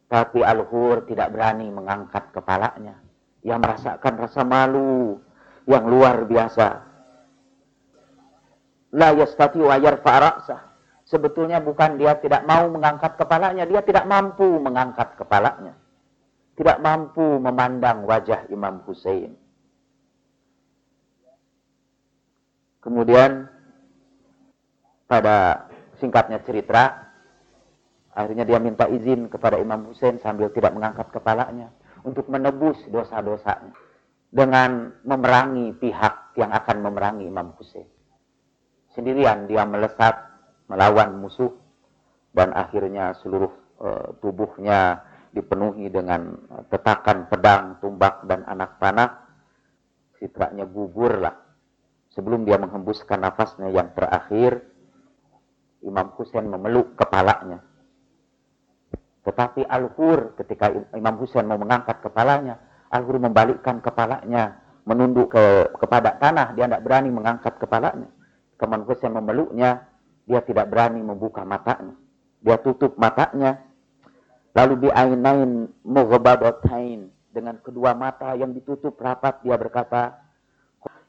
Tapi 0.09 0.41
al-hur 0.41 1.05
tidak 1.05 1.29
berani 1.29 1.69
mengangkat 1.69 2.33
kepalanya. 2.33 2.97
Yang 3.45 3.59
merasakan 3.61 4.13
rasa 4.17 4.41
malu 4.41 5.21
yang 5.69 5.85
luar 5.85 6.25
biasa 6.25 6.93
la 8.97 9.09
yastati 9.13 9.61
wa 9.61 9.77
ra'sah. 9.77 10.73
Sebetulnya 11.03 11.61
bukan 11.61 12.01
dia 12.01 12.17
tidak 12.17 12.47
mau 12.49 12.65
mengangkat 12.71 13.13
kepalanya, 13.19 13.67
dia 13.69 13.85
tidak 13.85 14.09
mampu 14.09 14.57
mengangkat 14.57 15.13
kepalanya. 15.19 15.82
Tidak 16.53 16.77
mampu 16.81 17.41
memandang 17.41 18.05
wajah 18.05 18.45
Imam 18.53 18.85
Hussein. 18.85 19.33
Kemudian 22.83 23.47
pada 25.09 25.65
singkatnya 25.97 26.43
cerita, 26.43 27.09
akhirnya 28.13 28.45
dia 28.45 28.59
minta 28.61 28.85
izin 28.85 29.31
kepada 29.31 29.57
Imam 29.57 29.89
Hussein 29.89 30.21
sambil 30.21 30.53
tidak 30.53 30.75
mengangkat 30.77 31.09
kepalanya 31.09 31.73
untuk 32.05 32.29
menebus 32.29 32.77
dosa-dosanya 32.91 33.73
dengan 34.29 34.93
memerangi 35.07 35.73
pihak 35.79 36.37
yang 36.37 36.51
akan 36.53 36.77
memerangi 36.85 37.25
Imam 37.25 37.55
Hussein 37.57 37.87
sendirian 38.93 39.49
dia 39.49 39.65
melesat 39.65 40.15
melawan 40.69 41.17
musuh 41.17 41.51
dan 42.33 42.53
akhirnya 42.53 43.13
seluruh 43.21 43.51
uh, 43.81 44.07
tubuhnya 44.21 45.01
dipenuhi 45.33 45.89
dengan 45.89 46.37
tetakan 46.69 47.27
pedang, 47.27 47.81
tumbak 47.81 48.23
dan 48.29 48.45
anak 48.45 48.77
panah. 48.77 49.25
Citranya 50.21 50.63
gugurlah. 50.63 51.35
Sebelum 52.13 52.45
dia 52.45 52.61
menghembuskan 52.61 53.19
nafasnya 53.19 53.73
yang 53.73 53.91
terakhir, 53.97 54.61
Imam 55.81 56.13
Husain 56.15 56.45
memeluk 56.45 56.95
kepalanya. 56.95 57.59
Tetapi 59.25 59.65
Al-Hur 59.67 60.37
ketika 60.37 60.71
Imam 60.95 61.17
Husain 61.19 61.43
mau 61.43 61.57
mengangkat 61.57 61.99
kepalanya, 61.99 62.61
Al-Hur 62.93 63.17
membalikkan 63.17 63.81
kepalanya, 63.81 64.61
menunduk 64.85 65.33
ke, 65.33 65.73
kepada 65.79 66.15
tanah, 66.19 66.53
dia 66.53 66.69
tidak 66.69 66.83
berani 66.85 67.09
mengangkat 67.09 67.55
kepalanya. 67.57 68.07
Teman 68.59 68.85
Hussein 68.85 69.11
memeluknya, 69.11 69.89
dia 70.23 70.39
tidak 70.39 70.71
berani 70.71 71.03
membuka 71.03 71.43
matanya. 71.43 71.95
Dia 72.43 72.59
tutup 72.59 72.95
matanya. 72.99 73.59
Lalu 74.53 74.89
bi'ainain 74.89 75.69
mughbadatain. 75.81 77.09
dengan 77.33 77.57
kedua 77.65 77.97
mata 77.97 78.37
yang 78.37 78.53
ditutup 78.53 78.93
rapat 79.01 79.41
dia 79.41 79.57
berkata, 79.57 80.21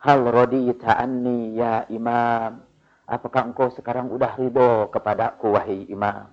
Hal 0.00 0.24
radita 0.24 0.96
anni 0.96 1.61
ya 1.61 1.85
imam. 1.92 2.64
Apakah 3.04 3.52
engkau 3.52 3.68
sekarang 3.68 4.09
udah 4.09 4.33
ridho 4.40 4.88
kepadaku 4.88 5.52
wahai 5.52 5.85
imam? 5.92 6.33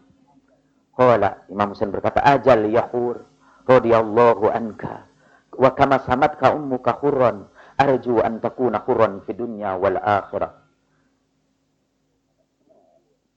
Qala 0.95 1.43
Imam 1.51 1.75
Husain 1.75 1.91
berkata, 1.91 2.23
Ajal 2.23 2.71
yahur 2.71 3.27
radiyallahu 3.67 4.47
anka. 4.47 5.11
Wa 5.59 5.75
kama 5.75 5.99
samatka 6.07 6.55
ummuka 6.55 6.95
hurran. 7.03 7.51
Arju 7.75 8.23
an 8.23 8.39
takuna 8.39 8.79
hurran 8.87 9.19
fi 9.27 9.35
dunya 9.35 9.75
wal 9.75 9.99
akhirah. 9.99 10.55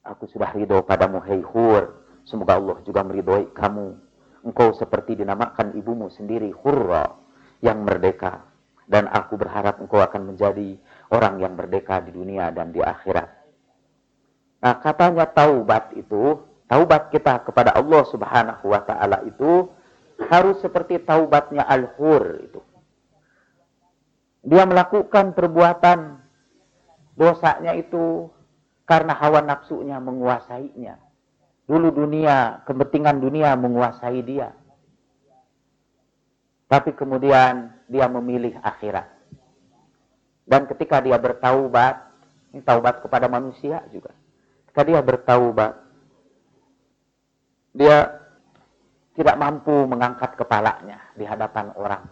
Aku 0.05 0.29
sudah 0.31 0.55
ridho 0.55 0.85
padamu, 0.87 1.19
hei 1.27 1.43
hur. 1.43 2.04
Semoga 2.25 2.57
Allah 2.57 2.81
juga 2.85 3.05
meridhoi 3.05 3.53
kamu 3.53 3.87
engkau 4.45 4.73
seperti 4.77 5.21
dinamakan 5.21 5.77
ibumu 5.77 6.09
sendiri 6.09 6.53
hurra 6.53 7.05
yang 7.61 7.85
merdeka 7.85 8.45
dan 8.85 9.09
aku 9.09 9.41
berharap 9.41 9.81
engkau 9.81 10.01
akan 10.01 10.33
menjadi 10.33 10.77
orang 11.13 11.41
yang 11.41 11.57
merdeka 11.57 12.01
di 12.05 12.13
dunia 12.13 12.53
dan 12.53 12.73
di 12.73 12.81
akhirat. 12.85 13.29
Nah, 14.65 14.81
katanya 14.81 15.29
taubat 15.29 15.93
itu, 15.97 16.41
taubat 16.69 17.13
kita 17.13 17.45
kepada 17.45 17.77
Allah 17.77 18.03
Subhanahu 18.09 18.73
wa 18.73 18.81
taala 18.81 19.21
itu 19.29 19.69
harus 20.33 20.57
seperti 20.65 21.05
taubatnya 21.05 21.69
Al-Hur 21.69 22.25
itu. 22.41 22.61
Dia 24.45 24.69
melakukan 24.69 25.33
perbuatan 25.33 26.21
dosanya 27.17 27.73
itu 27.77 28.29
karena 28.85 29.17
hawa 29.17 29.41
nafsunya 29.41 29.97
menguasainya. 30.01 31.04
Dulu 31.64 31.88
dunia, 31.96 32.61
kepentingan 32.68 33.24
dunia 33.24 33.57
menguasai 33.57 34.20
dia. 34.20 34.53
Tapi 36.68 36.92
kemudian 36.92 37.72
dia 37.88 38.05
memilih 38.05 38.61
akhirat. 38.61 39.09
Dan 40.44 40.68
ketika 40.68 41.00
dia 41.00 41.16
bertaubat, 41.16 42.05
ini 42.53 42.61
taubat 42.61 43.00
kepada 43.00 43.33
manusia 43.33 43.81
juga. 43.88 44.12
Ketika 44.68 44.83
dia 44.85 45.00
bertaubat, 45.00 45.72
dia 47.72 48.12
tidak 49.16 49.37
mampu 49.40 49.88
mengangkat 49.88 50.37
kepalanya 50.37 51.00
di 51.16 51.24
hadapan 51.24 51.72
orang. 51.81 52.05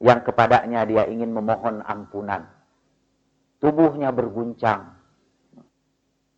Yang 0.00 0.32
kepadanya 0.32 0.88
dia 0.88 1.04
ingin 1.04 1.36
memohon 1.36 1.84
ampunan. 1.84 2.48
Tubuhnya 3.60 4.08
berguncang. 4.08 4.96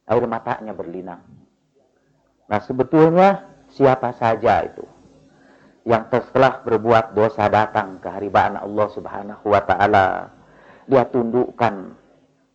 Air 0.05 0.27
matanya 0.29 0.77
berlinang 0.77 1.44
Nah 2.49 2.61
sebetulnya 2.61 3.49
siapa 3.73 4.13
saja 4.17 4.65
itu 4.65 4.85
yang 5.85 6.09
setelah 6.09 6.65
berbuat 6.65 7.13
dosa 7.13 7.45
datang 7.53 8.01
ke 8.01 8.09
haribaan 8.09 8.57
Allah 8.57 8.89
Subhanahu 8.89 9.45
wa 9.53 9.61
taala, 9.69 10.33
dia 10.89 11.05
tundukkan 11.05 11.93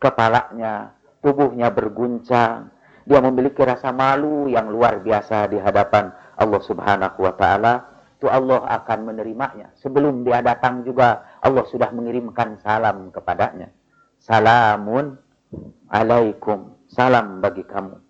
kepalanya, 0.02 0.98
tubuhnya 1.22 1.70
berguncang, 1.70 2.74
dia 3.06 3.22
memiliki 3.22 3.62
rasa 3.62 3.94
malu 3.94 4.50
yang 4.50 4.66
luar 4.66 4.98
biasa 4.98 5.46
di 5.46 5.62
hadapan 5.62 6.10
Allah 6.34 6.60
Subhanahu 6.66 7.22
wa 7.22 7.34
taala, 7.38 7.74
itu 8.18 8.26
Allah 8.26 8.66
akan 8.66 9.14
menerimanya. 9.14 9.70
Sebelum 9.78 10.26
dia 10.26 10.42
datang 10.42 10.82
juga 10.82 11.38
Allah 11.38 11.62
sudah 11.70 11.94
mengirimkan 11.94 12.58
salam 12.60 13.14
kepadanya. 13.14 13.70
Salamun 14.20 15.16
alaikum. 15.88 16.76
Salam 16.90 17.38
bagi 17.38 17.62
kamu. 17.62 18.09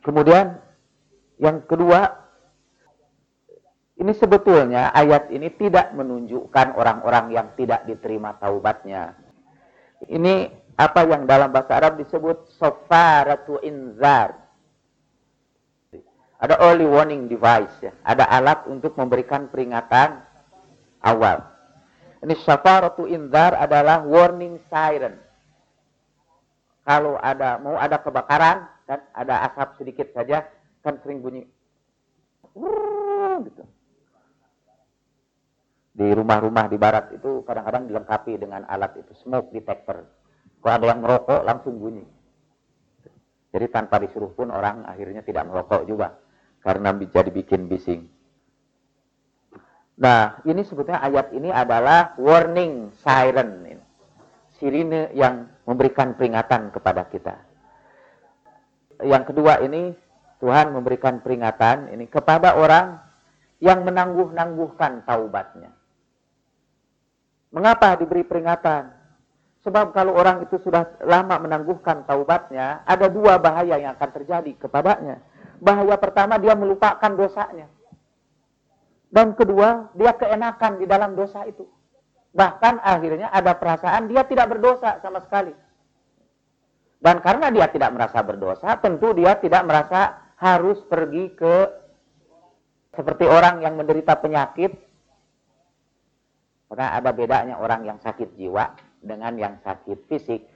Kemudian 0.00 0.56
yang 1.40 1.64
kedua, 1.64 2.20
ini 4.00 4.12
sebetulnya 4.16 4.92
ayat 4.96 5.28
ini 5.28 5.52
tidak 5.60 5.92
menunjukkan 5.92 6.72
orang-orang 6.72 7.36
yang 7.36 7.52
tidak 7.56 7.84
diterima 7.84 8.32
taubatnya. 8.40 9.12
Ini 10.08 10.48
apa 10.80 11.04
yang 11.04 11.28
dalam 11.28 11.52
bahasa 11.52 11.76
Arab 11.76 12.00
disebut 12.00 12.56
sofaratu 12.56 13.60
inzar. 13.60 14.40
Ada 16.40 16.56
early 16.64 16.88
warning 16.88 17.28
device, 17.28 17.76
ya. 17.84 17.92
ada 18.00 18.24
alat 18.24 18.64
untuk 18.64 18.96
memberikan 18.96 19.52
peringatan 19.52 20.24
awal. 21.04 21.44
Ini 22.24 22.32
syafaratu 22.40 23.04
inzar 23.04 23.52
adalah 23.56 24.00
warning 24.04 24.56
siren. 24.72 25.20
Kalau 26.80 27.20
ada 27.20 27.60
mau 27.60 27.76
ada 27.76 28.00
kebakaran, 28.00 28.66
kan 28.88 29.00
ada 29.14 29.46
asap 29.46 29.68
sedikit 29.78 30.08
saja 30.16 30.48
kan 30.80 30.96
sering 31.04 31.20
bunyi 31.20 31.44
gitu. 33.44 33.64
Di 35.90 36.08
rumah-rumah 36.16 36.70
di 36.70 36.78
barat 36.80 37.12
itu 37.12 37.44
kadang-kadang 37.44 37.90
dilengkapi 37.90 38.32
dengan 38.40 38.64
alat 38.64 38.96
itu 38.96 39.12
smoke 39.20 39.52
detector. 39.52 40.06
Kalau 40.60 40.74
ada 40.76 40.86
yang 40.86 41.00
merokok 41.04 41.40
langsung 41.44 41.76
bunyi. 41.80 42.04
Jadi 43.50 43.66
tanpa 43.68 43.98
disuruh 43.98 44.30
pun 44.30 44.54
orang 44.54 44.86
akhirnya 44.86 45.26
tidak 45.26 45.50
merokok 45.50 45.82
juga 45.84 46.14
karena 46.62 46.94
jadi 46.94 47.30
bikin 47.34 47.66
bising. 47.66 48.06
Nah, 50.00 50.40
ini 50.48 50.64
sebetulnya 50.64 51.04
ayat 51.04 51.34
ini 51.36 51.52
adalah 51.52 52.16
warning 52.16 52.94
siren. 53.04 53.68
Sirine 54.60 55.08
yang 55.16 55.48
memberikan 55.64 56.14
peringatan 56.14 56.68
kepada 56.68 57.08
kita 57.08 57.50
yang 59.04 59.24
kedua 59.24 59.60
ini 59.64 59.96
Tuhan 60.40 60.72
memberikan 60.72 61.20
peringatan 61.20 61.92
ini 61.92 62.08
kepada 62.08 62.56
orang 62.56 63.00
yang 63.60 63.84
menangguh-nangguhkan 63.84 65.04
taubatnya. 65.04 65.72
Mengapa 67.52 67.96
diberi 68.00 68.24
peringatan? 68.24 68.96
Sebab 69.60 69.92
kalau 69.92 70.16
orang 70.16 70.48
itu 70.48 70.56
sudah 70.64 70.96
lama 71.04 71.36
menangguhkan 71.36 72.08
taubatnya, 72.08 72.80
ada 72.88 73.12
dua 73.12 73.36
bahaya 73.36 73.76
yang 73.76 73.92
akan 73.92 74.10
terjadi 74.16 74.56
kepadanya. 74.56 75.20
Bahaya 75.60 76.00
pertama 76.00 76.40
dia 76.40 76.56
melupakan 76.56 77.12
dosanya. 77.12 77.68
Dan 79.12 79.36
kedua, 79.36 79.92
dia 79.92 80.16
keenakan 80.16 80.80
di 80.80 80.88
dalam 80.88 81.12
dosa 81.12 81.44
itu. 81.44 81.68
Bahkan 82.30 82.78
akhirnya 82.78 83.28
ada 83.34 83.58
perasaan 83.58 84.06
dia 84.06 84.22
tidak 84.22 84.54
berdosa 84.54 85.02
sama 85.02 85.18
sekali. 85.22 85.50
Dan 87.00 87.18
karena 87.24 87.48
dia 87.48 87.66
tidak 87.72 87.90
merasa 87.96 88.20
berdosa, 88.20 88.76
tentu 88.78 89.16
dia 89.16 89.34
tidak 89.40 89.64
merasa 89.64 90.30
harus 90.36 90.78
pergi 90.84 91.32
ke 91.32 91.54
seperti 92.92 93.24
orang 93.24 93.64
yang 93.64 93.74
menderita 93.74 94.20
penyakit. 94.20 94.76
Karena 96.70 96.94
ada 96.94 97.10
bedanya 97.10 97.58
orang 97.58 97.82
yang 97.82 97.98
sakit 97.98 98.38
jiwa 98.38 98.78
dengan 99.02 99.34
yang 99.34 99.58
sakit 99.64 100.06
fisik. 100.06 100.46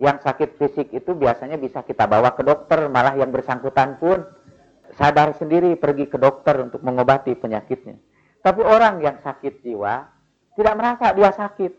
Yang 0.00 0.26
sakit 0.26 0.50
fisik 0.56 0.88
itu 0.96 1.12
biasanya 1.12 1.60
bisa 1.60 1.84
kita 1.84 2.08
bawa 2.08 2.32
ke 2.34 2.42
dokter, 2.42 2.88
malah 2.88 3.14
yang 3.14 3.30
bersangkutan 3.30 4.00
pun 4.00 4.24
sadar 4.96 5.36
sendiri 5.36 5.76
pergi 5.76 6.08
ke 6.08 6.18
dokter 6.18 6.56
untuk 6.58 6.82
mengobati 6.82 7.36
penyakitnya. 7.36 8.00
Tapi 8.40 8.64
orang 8.64 9.04
yang 9.04 9.20
sakit 9.20 9.60
jiwa 9.60 10.19
tidak 10.60 10.76
merasa 10.76 11.16
dia 11.16 11.32
sakit. 11.32 11.72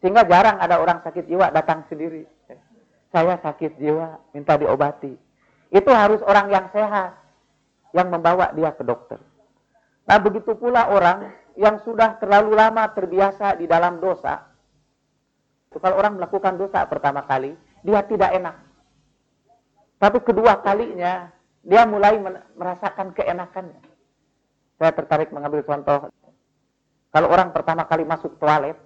Sehingga 0.00 0.24
jarang 0.24 0.56
ada 0.56 0.80
orang 0.80 1.04
sakit 1.04 1.28
jiwa 1.28 1.52
datang 1.52 1.84
sendiri 1.92 2.24
saya 3.10 3.34
sakit 3.42 3.78
jiwa, 3.78 4.22
minta 4.30 4.54
diobati. 4.54 5.14
Itu 5.70 5.90
harus 5.90 6.22
orang 6.22 6.50
yang 6.50 6.66
sehat 6.70 7.18
yang 7.90 8.06
membawa 8.10 8.54
dia 8.54 8.70
ke 8.74 8.86
dokter. 8.86 9.18
Nah, 10.06 10.18
begitu 10.22 10.54
pula 10.54 10.90
orang 10.90 11.34
yang 11.58 11.82
sudah 11.82 12.18
terlalu 12.22 12.54
lama 12.54 12.86
terbiasa 12.94 13.58
di 13.58 13.66
dalam 13.66 13.98
dosa. 13.98 14.46
Kalau 15.70 15.98
orang 15.98 16.18
melakukan 16.18 16.58
dosa 16.58 16.86
pertama 16.86 17.26
kali, 17.26 17.54
dia 17.82 18.02
tidak 18.06 18.30
enak. 18.34 18.56
Tapi 20.02 20.18
kedua 20.22 20.58
kalinya, 20.62 21.30
dia 21.62 21.82
mulai 21.86 22.18
merasakan 22.58 23.14
keenakannya. 23.14 23.78
Saya 24.78 24.90
tertarik 24.94 25.30
mengambil 25.30 25.62
contoh. 25.66 26.10
Kalau 27.10 27.26
orang 27.26 27.50
pertama 27.50 27.82
kali 27.90 28.06
masuk 28.06 28.38
toilet, 28.38 28.78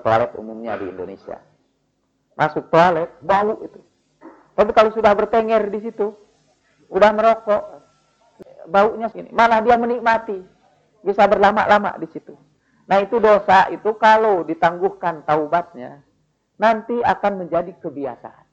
toilet 0.00 0.32
umumnya 0.40 0.80
di 0.80 0.88
Indonesia, 0.88 1.36
masuk 2.32 2.72
toilet, 2.72 3.12
bau 3.20 3.60
itu. 3.60 3.80
Tapi 4.56 4.70
kalau 4.72 4.88
sudah 4.96 5.12
bertengger 5.12 5.68
di 5.68 5.84
situ, 5.84 6.16
udah 6.88 7.10
merokok, 7.12 7.62
baunya 8.72 9.12
segini, 9.12 9.28
malah 9.36 9.60
dia 9.60 9.76
menikmati, 9.76 10.40
bisa 11.04 11.28
berlama-lama 11.28 12.00
di 12.00 12.08
situ. 12.08 12.32
Nah 12.88 13.04
itu 13.04 13.20
dosa 13.20 13.68
itu 13.68 13.92
kalau 14.00 14.40
ditangguhkan 14.48 15.20
taubatnya, 15.28 16.00
nanti 16.56 16.96
akan 17.04 17.44
menjadi 17.44 17.76
kebiasaan. 17.76 18.46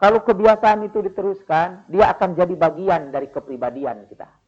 Kalau 0.00 0.24
kebiasaan 0.24 0.88
itu 0.88 1.04
diteruskan, 1.04 1.84
dia 1.92 2.08
akan 2.16 2.32
jadi 2.32 2.56
bagian 2.56 3.12
dari 3.12 3.28
kepribadian 3.28 4.08
kita. 4.08 4.39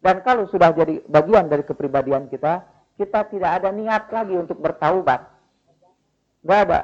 Dan 0.00 0.22
kalau 0.22 0.46
sudah 0.48 0.70
jadi 0.76 1.02
bagian 1.08 1.50
dari 1.50 1.64
kepribadian 1.66 2.28
kita, 2.30 2.62
kita 2.96 3.28
tidak 3.28 3.50
ada 3.62 3.70
niat 3.72 4.08
lagi 4.08 4.34
untuk 4.36 4.60
bertaubat. 4.60 5.20
Gak 6.46 6.60
ada. 6.68 6.80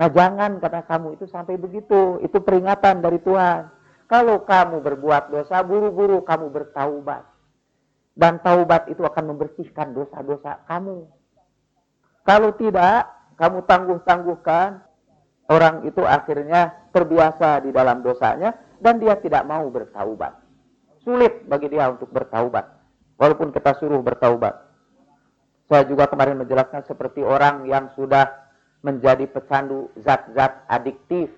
Nah 0.00 0.08
jangan 0.08 0.58
kata 0.58 0.80
kamu 0.88 1.20
itu 1.20 1.24
sampai 1.28 1.60
begitu. 1.60 2.18
Itu 2.24 2.40
peringatan 2.40 3.04
dari 3.04 3.20
Tuhan. 3.20 3.68
Kalau 4.10 4.42
kamu 4.42 4.82
berbuat 4.82 5.30
dosa, 5.30 5.62
buru-buru 5.62 6.24
kamu 6.26 6.50
bertaubat. 6.50 7.22
Dan 8.16 8.42
taubat 8.42 8.90
itu 8.90 9.06
akan 9.06 9.36
membersihkan 9.36 9.94
dosa-dosa 9.94 10.66
kamu. 10.66 11.06
Kalau 12.26 12.50
tidak, 12.58 13.06
kamu 13.38 13.64
tangguh-tangguhkan, 13.64 14.82
orang 15.48 15.88
itu 15.88 16.02
akhirnya 16.04 16.90
terbiasa 16.92 17.64
di 17.64 17.70
dalam 17.72 18.04
dosanya 18.04 18.54
dan 18.78 18.98
dia 19.00 19.16
tidak 19.18 19.46
mau 19.46 19.66
bertaubat. 19.70 20.36
Sulit 21.00 21.48
bagi 21.48 21.72
dia 21.72 21.88
untuk 21.88 22.12
bertaubat. 22.12 22.66
Walaupun 23.16 23.52
kita 23.52 23.76
suruh 23.76 24.00
bertaubat. 24.00 24.56
Saya 25.70 25.86
juga 25.86 26.10
kemarin 26.10 26.40
menjelaskan 26.40 26.82
seperti 26.82 27.22
orang 27.22 27.68
yang 27.68 27.92
sudah 27.94 28.26
menjadi 28.82 29.28
pecandu 29.28 29.92
zat-zat 30.00 30.66
adiktif. 30.66 31.30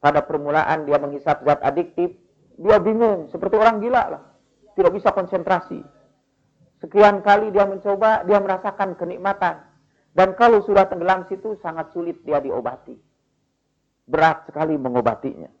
Pada 0.00 0.22
permulaan 0.22 0.86
dia 0.86 0.96
menghisap 0.96 1.42
zat 1.42 1.60
adiktif, 1.66 2.14
dia 2.56 2.78
bingung, 2.78 3.28
seperti 3.28 3.58
orang 3.58 3.82
gila 3.82 4.02
lah. 4.16 4.22
Tidak 4.72 4.92
bisa 4.92 5.10
konsentrasi. 5.10 5.82
Sekian 6.80 7.24
kali 7.24 7.50
dia 7.50 7.64
mencoba, 7.64 8.22
dia 8.24 8.38
merasakan 8.38 8.94
kenikmatan. 8.96 9.64
Dan 10.16 10.32
kalau 10.36 10.64
sudah 10.64 10.88
tenggelam 10.88 11.28
situ, 11.28 11.60
sangat 11.60 11.92
sulit 11.92 12.20
dia 12.24 12.40
diobati. 12.40 12.96
Berat 14.08 14.48
sekali 14.48 14.76
mengobatinya. 14.80 15.52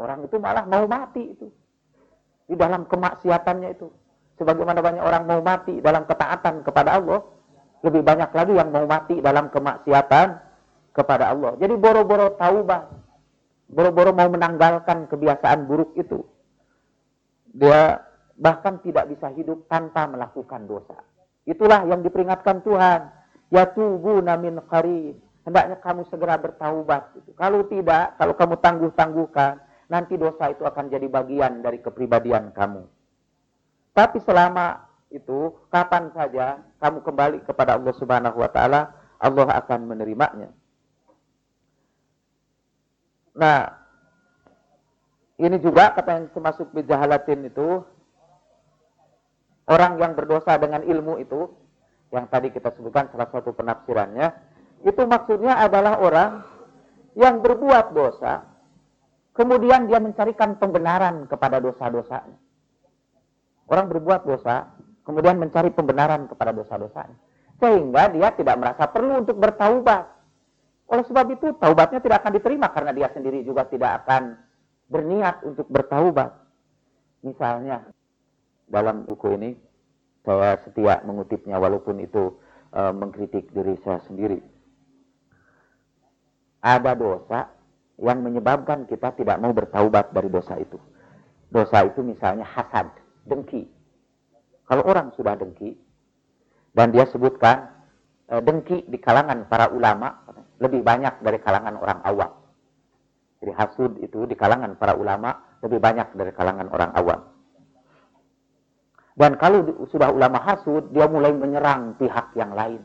Orang 0.00 0.24
itu 0.24 0.40
malah 0.40 0.64
mau 0.64 0.88
mati 0.88 1.36
itu. 1.36 1.52
Di 2.48 2.56
dalam 2.56 2.88
kemaksiatannya 2.88 3.68
itu. 3.76 3.92
Sebagaimana 4.40 4.80
banyak 4.80 5.04
orang 5.04 5.28
mau 5.28 5.44
mati 5.44 5.84
dalam 5.84 6.08
ketaatan 6.08 6.64
kepada 6.64 6.96
Allah. 6.96 7.20
Lebih 7.84 8.00
banyak 8.00 8.30
lagi 8.32 8.52
yang 8.56 8.72
mau 8.72 8.88
mati 8.88 9.20
dalam 9.20 9.52
kemaksiatan 9.52 10.28
kepada 10.96 11.36
Allah. 11.36 11.52
Jadi 11.60 11.76
boro-boro 11.76 12.32
taubat. 12.40 12.88
Boro-boro 13.68 14.16
mau 14.16 14.28
menanggalkan 14.32 15.04
kebiasaan 15.06 15.68
buruk 15.68 15.92
itu. 15.94 16.24
Dia 17.52 18.00
bahkan 18.40 18.80
tidak 18.80 19.12
bisa 19.12 19.28
hidup 19.36 19.68
tanpa 19.68 20.08
melakukan 20.08 20.64
dosa. 20.64 20.96
Itulah 21.44 21.84
yang 21.84 22.00
diperingatkan 22.00 22.64
Tuhan. 22.64 23.12
Ya 23.52 23.68
tubuh 23.68 24.24
namin 24.24 24.64
qarib. 24.64 25.20
Hendaknya 25.44 25.76
kamu 25.80 26.08
segera 26.08 26.40
bertaubat. 26.40 27.16
Kalau 27.36 27.64
tidak, 27.68 28.16
kalau 28.20 28.34
kamu 28.36 28.54
tangguh-tangguhkan, 28.60 29.69
nanti 29.90 30.14
dosa 30.14 30.54
itu 30.54 30.62
akan 30.62 30.86
jadi 30.88 31.10
bagian 31.10 31.60
dari 31.60 31.82
kepribadian 31.82 32.54
kamu. 32.54 32.86
Tapi 33.90 34.22
selama 34.22 34.86
itu, 35.10 35.50
kapan 35.68 36.14
saja 36.14 36.62
kamu 36.78 37.02
kembali 37.02 37.38
kepada 37.42 37.74
Allah 37.74 37.94
Subhanahu 37.98 38.38
wa 38.38 38.50
taala, 38.54 38.94
Allah 39.18 39.48
akan 39.58 39.90
menerimanya. 39.90 40.54
Nah, 43.34 43.66
ini 45.42 45.58
juga 45.58 45.90
kata 45.98 46.10
yang 46.22 46.26
termasuk 46.30 46.70
bijahalatin 46.70 47.50
itu 47.50 47.82
Orang 49.70 50.02
yang 50.02 50.18
berdosa 50.18 50.58
dengan 50.58 50.82
ilmu 50.82 51.22
itu, 51.22 51.46
yang 52.10 52.26
tadi 52.26 52.50
kita 52.50 52.74
sebutkan 52.74 53.06
salah 53.14 53.30
satu 53.30 53.54
penafsirannya, 53.54 54.34
itu 54.82 55.02
maksudnya 55.06 55.62
adalah 55.62 56.02
orang 56.02 56.42
yang 57.14 57.38
berbuat 57.38 57.94
dosa, 57.94 58.49
kemudian 59.40 59.88
dia 59.88 59.96
mencarikan 59.96 60.60
pembenaran 60.60 61.24
kepada 61.24 61.64
dosa-dosanya. 61.64 62.36
Orang 63.64 63.88
berbuat 63.88 64.28
dosa, 64.28 64.68
kemudian 65.00 65.40
mencari 65.40 65.72
pembenaran 65.72 66.28
kepada 66.28 66.52
dosa-dosanya. 66.52 67.16
Sehingga 67.56 68.12
dia 68.12 68.36
tidak 68.36 68.60
merasa 68.60 68.84
perlu 68.92 69.24
untuk 69.24 69.40
bertaubat. 69.40 70.04
Oleh 70.92 71.04
sebab 71.08 71.24
itu, 71.32 71.56
taubatnya 71.56 72.04
tidak 72.04 72.20
akan 72.20 72.36
diterima 72.36 72.68
karena 72.68 72.92
dia 72.92 73.08
sendiri 73.16 73.40
juga 73.40 73.64
tidak 73.64 74.04
akan 74.04 74.36
berniat 74.92 75.40
untuk 75.48 75.64
bertaubat. 75.72 76.36
Misalnya, 77.24 77.88
dalam 78.68 79.08
buku 79.08 79.40
ini 79.40 79.50
saya 80.20 80.60
setia 80.60 81.00
mengutipnya 81.08 81.56
walaupun 81.56 81.96
itu 82.02 82.36
e, 82.74 82.80
mengkritik 82.92 83.48
diri 83.54 83.78
saya 83.86 84.02
sendiri. 84.04 84.42
Ada 86.60 86.92
dosa 86.92 87.59
yang 88.00 88.24
menyebabkan 88.24 88.88
kita 88.88 89.12
tidak 89.14 89.36
mau 89.38 89.52
bertaubat 89.52 90.10
dari 90.16 90.32
dosa 90.32 90.56
itu. 90.56 90.80
Dosa 91.52 91.84
itu 91.84 92.00
misalnya 92.00 92.48
hasad, 92.48 92.88
dengki. 93.28 93.68
Kalau 94.64 94.86
orang 94.88 95.12
sudah 95.14 95.36
dengki, 95.36 95.76
dan 96.72 96.94
dia 96.94 97.04
sebutkan 97.10 97.68
e, 98.30 98.38
dengki 98.40 98.86
di 98.86 98.98
kalangan 99.02 99.44
para 99.50 99.68
ulama 99.74 100.22
lebih 100.62 100.80
banyak 100.80 101.20
dari 101.20 101.38
kalangan 101.42 101.76
orang 101.76 102.00
awam. 102.06 102.32
Jadi 103.40 103.52
hasud 103.56 103.92
itu 104.00 104.28
di 104.28 104.36
kalangan 104.36 104.76
para 104.76 104.94
ulama 104.94 105.58
lebih 105.64 105.80
banyak 105.80 106.12
dari 106.16 106.32
kalangan 106.32 106.68
orang 106.72 106.92
awam. 106.96 107.20
Dan 109.16 109.36
kalau 109.36 109.84
sudah 109.92 110.08
ulama 110.08 110.40
hasud, 110.40 110.88
dia 110.96 111.04
mulai 111.04 111.34
menyerang 111.36 111.98
pihak 112.00 112.32
yang 112.38 112.56
lain. 112.56 112.80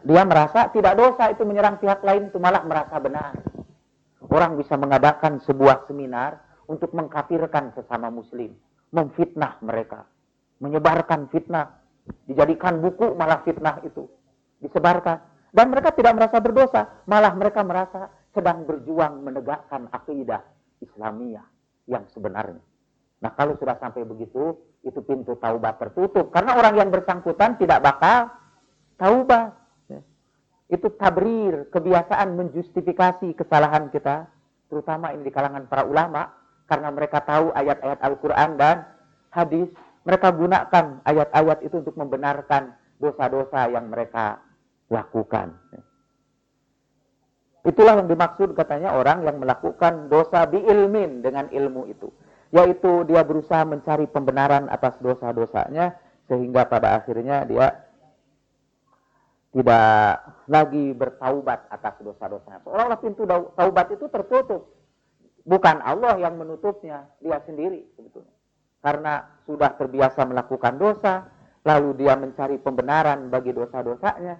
Dia 0.00 0.24
merasa 0.24 0.72
tidak 0.72 0.96
dosa 0.96 1.28
itu 1.28 1.44
menyerang 1.44 1.76
pihak 1.76 2.00
lain, 2.00 2.32
itu 2.32 2.40
malah 2.40 2.64
merasa 2.64 2.96
benar. 2.96 3.36
Orang 4.30 4.54
bisa 4.54 4.78
mengadakan 4.78 5.42
sebuah 5.42 5.90
seminar 5.90 6.38
untuk 6.70 6.94
mengkafirkan 6.94 7.74
sesama 7.74 8.14
muslim. 8.14 8.54
Memfitnah 8.94 9.58
mereka. 9.62 10.06
Menyebarkan 10.62 11.26
fitnah. 11.34 11.82
Dijadikan 12.30 12.78
buku 12.78 13.18
malah 13.18 13.42
fitnah 13.42 13.82
itu. 13.82 14.06
Disebarkan. 14.62 15.18
Dan 15.50 15.66
mereka 15.74 15.90
tidak 15.90 16.14
merasa 16.14 16.38
berdosa. 16.38 16.82
Malah 17.10 17.34
mereka 17.34 17.66
merasa 17.66 18.06
sedang 18.30 18.62
berjuang 18.62 19.26
menegakkan 19.26 19.90
akidah 19.90 20.46
Islamiyah 20.78 21.46
yang 21.90 22.06
sebenarnya. 22.14 22.62
Nah 23.20 23.30
kalau 23.34 23.58
sudah 23.58 23.76
sampai 23.82 24.06
begitu, 24.06 24.54
itu 24.86 25.00
pintu 25.04 25.36
taubat 25.36 25.76
tertutup. 25.76 26.30
Karena 26.32 26.56
orang 26.56 26.74
yang 26.78 26.88
bersangkutan 26.88 27.58
tidak 27.60 27.82
bakal 27.84 28.30
taubat. 28.96 29.59
Itu 30.70 30.94
tabrir, 30.94 31.66
kebiasaan 31.74 32.38
menjustifikasi 32.38 33.34
kesalahan 33.34 33.90
kita. 33.90 34.30
Terutama 34.70 35.10
ini 35.10 35.26
di 35.26 35.32
kalangan 35.34 35.66
para 35.66 35.82
ulama. 35.82 36.30
Karena 36.70 36.94
mereka 36.94 37.18
tahu 37.26 37.50
ayat-ayat 37.50 37.98
Al-Quran 37.98 38.50
dan 38.54 38.86
hadis. 39.34 39.66
Mereka 40.06 40.32
gunakan 40.32 41.02
ayat-ayat 41.02 41.58
itu 41.66 41.82
untuk 41.82 41.98
membenarkan 41.98 42.72
dosa-dosa 43.02 43.68
yang 43.68 43.90
mereka 43.90 44.38
lakukan. 44.88 45.58
Itulah 47.60 48.00
yang 48.00 48.08
dimaksud 48.08 48.56
katanya 48.56 48.96
orang 48.96 49.26
yang 49.28 49.36
melakukan 49.36 50.08
dosa 50.08 50.48
ilmin 50.48 51.20
dengan 51.20 51.52
ilmu 51.52 51.92
itu 51.92 52.08
yaitu 52.50 53.06
dia 53.06 53.22
berusaha 53.22 53.62
mencari 53.62 54.10
pembenaran 54.10 54.66
atas 54.66 54.98
dosa-dosanya 54.98 55.94
sehingga 56.26 56.66
pada 56.66 56.98
akhirnya 56.98 57.46
dia 57.46 57.89
tidak 59.50 60.22
lagi 60.46 60.94
bertaubat 60.94 61.66
atas 61.74 61.94
dosa-dosanya. 61.98 62.62
Seolah-olah 62.62 63.00
pintu 63.02 63.26
taubat 63.26 63.90
itu 63.90 64.06
tertutup. 64.06 64.78
Bukan 65.42 65.82
Allah 65.82 66.14
yang 66.22 66.38
menutupnya, 66.38 67.10
dia 67.18 67.42
sendiri 67.42 67.82
sebetulnya. 67.98 68.30
Karena 68.80 69.26
sudah 69.44 69.74
terbiasa 69.74 70.22
melakukan 70.24 70.78
dosa, 70.78 71.26
lalu 71.66 71.98
dia 71.98 72.14
mencari 72.14 72.62
pembenaran 72.62 73.26
bagi 73.26 73.50
dosa-dosanya. 73.50 74.38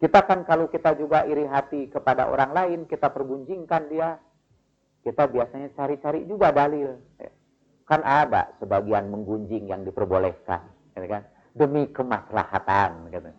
Kita 0.00 0.20
kan 0.24 0.48
kalau 0.48 0.72
kita 0.72 0.96
juga 0.96 1.28
iri 1.28 1.44
hati 1.44 1.92
kepada 1.92 2.26
orang 2.26 2.50
lain, 2.56 2.80
kita 2.88 3.12
pergunjingkan 3.12 3.92
dia, 3.92 4.16
kita 5.04 5.28
biasanya 5.28 5.68
cari-cari 5.76 6.24
juga 6.24 6.48
dalil. 6.50 6.96
Kan 7.84 8.00
ada 8.00 8.56
sebagian 8.56 9.12
menggunjing 9.12 9.68
yang 9.68 9.84
diperbolehkan, 9.84 10.64
gitu 10.96 11.06
kan? 11.12 11.22
demi 11.54 11.86
kemaslahatan. 11.94 13.12
Gitu. 13.14 13.30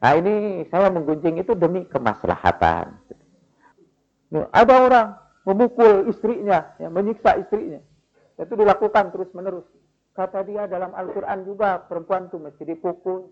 Nah 0.00 0.12
ini 0.16 0.64
saya 0.72 0.88
menggunjing 0.88 1.44
itu 1.44 1.52
demi 1.52 1.84
kemaslahatan. 1.84 2.96
Nah, 4.30 4.46
ada 4.54 4.74
orang 4.80 5.08
memukul 5.44 6.08
istrinya, 6.08 6.72
ya, 6.80 6.88
menyiksa 6.88 7.36
istrinya. 7.36 7.84
Itu 8.40 8.56
dilakukan 8.56 9.12
terus 9.12 9.28
menerus. 9.36 9.68
Kata 10.16 10.40
dia 10.46 10.64
dalam 10.64 10.96
Al-Quran 10.96 11.44
juga 11.44 11.84
perempuan 11.84 12.32
itu 12.32 12.40
mesti 12.40 12.62
dipukul 12.64 13.28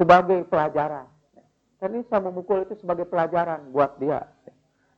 sebagai 0.00 0.46
pelajaran. 0.48 1.06
Dan 1.78 1.88
ini 1.94 2.02
saya 2.10 2.24
memukul 2.24 2.66
itu 2.66 2.74
sebagai 2.80 3.06
pelajaran 3.06 3.70
buat 3.70 4.00
dia. 4.02 4.26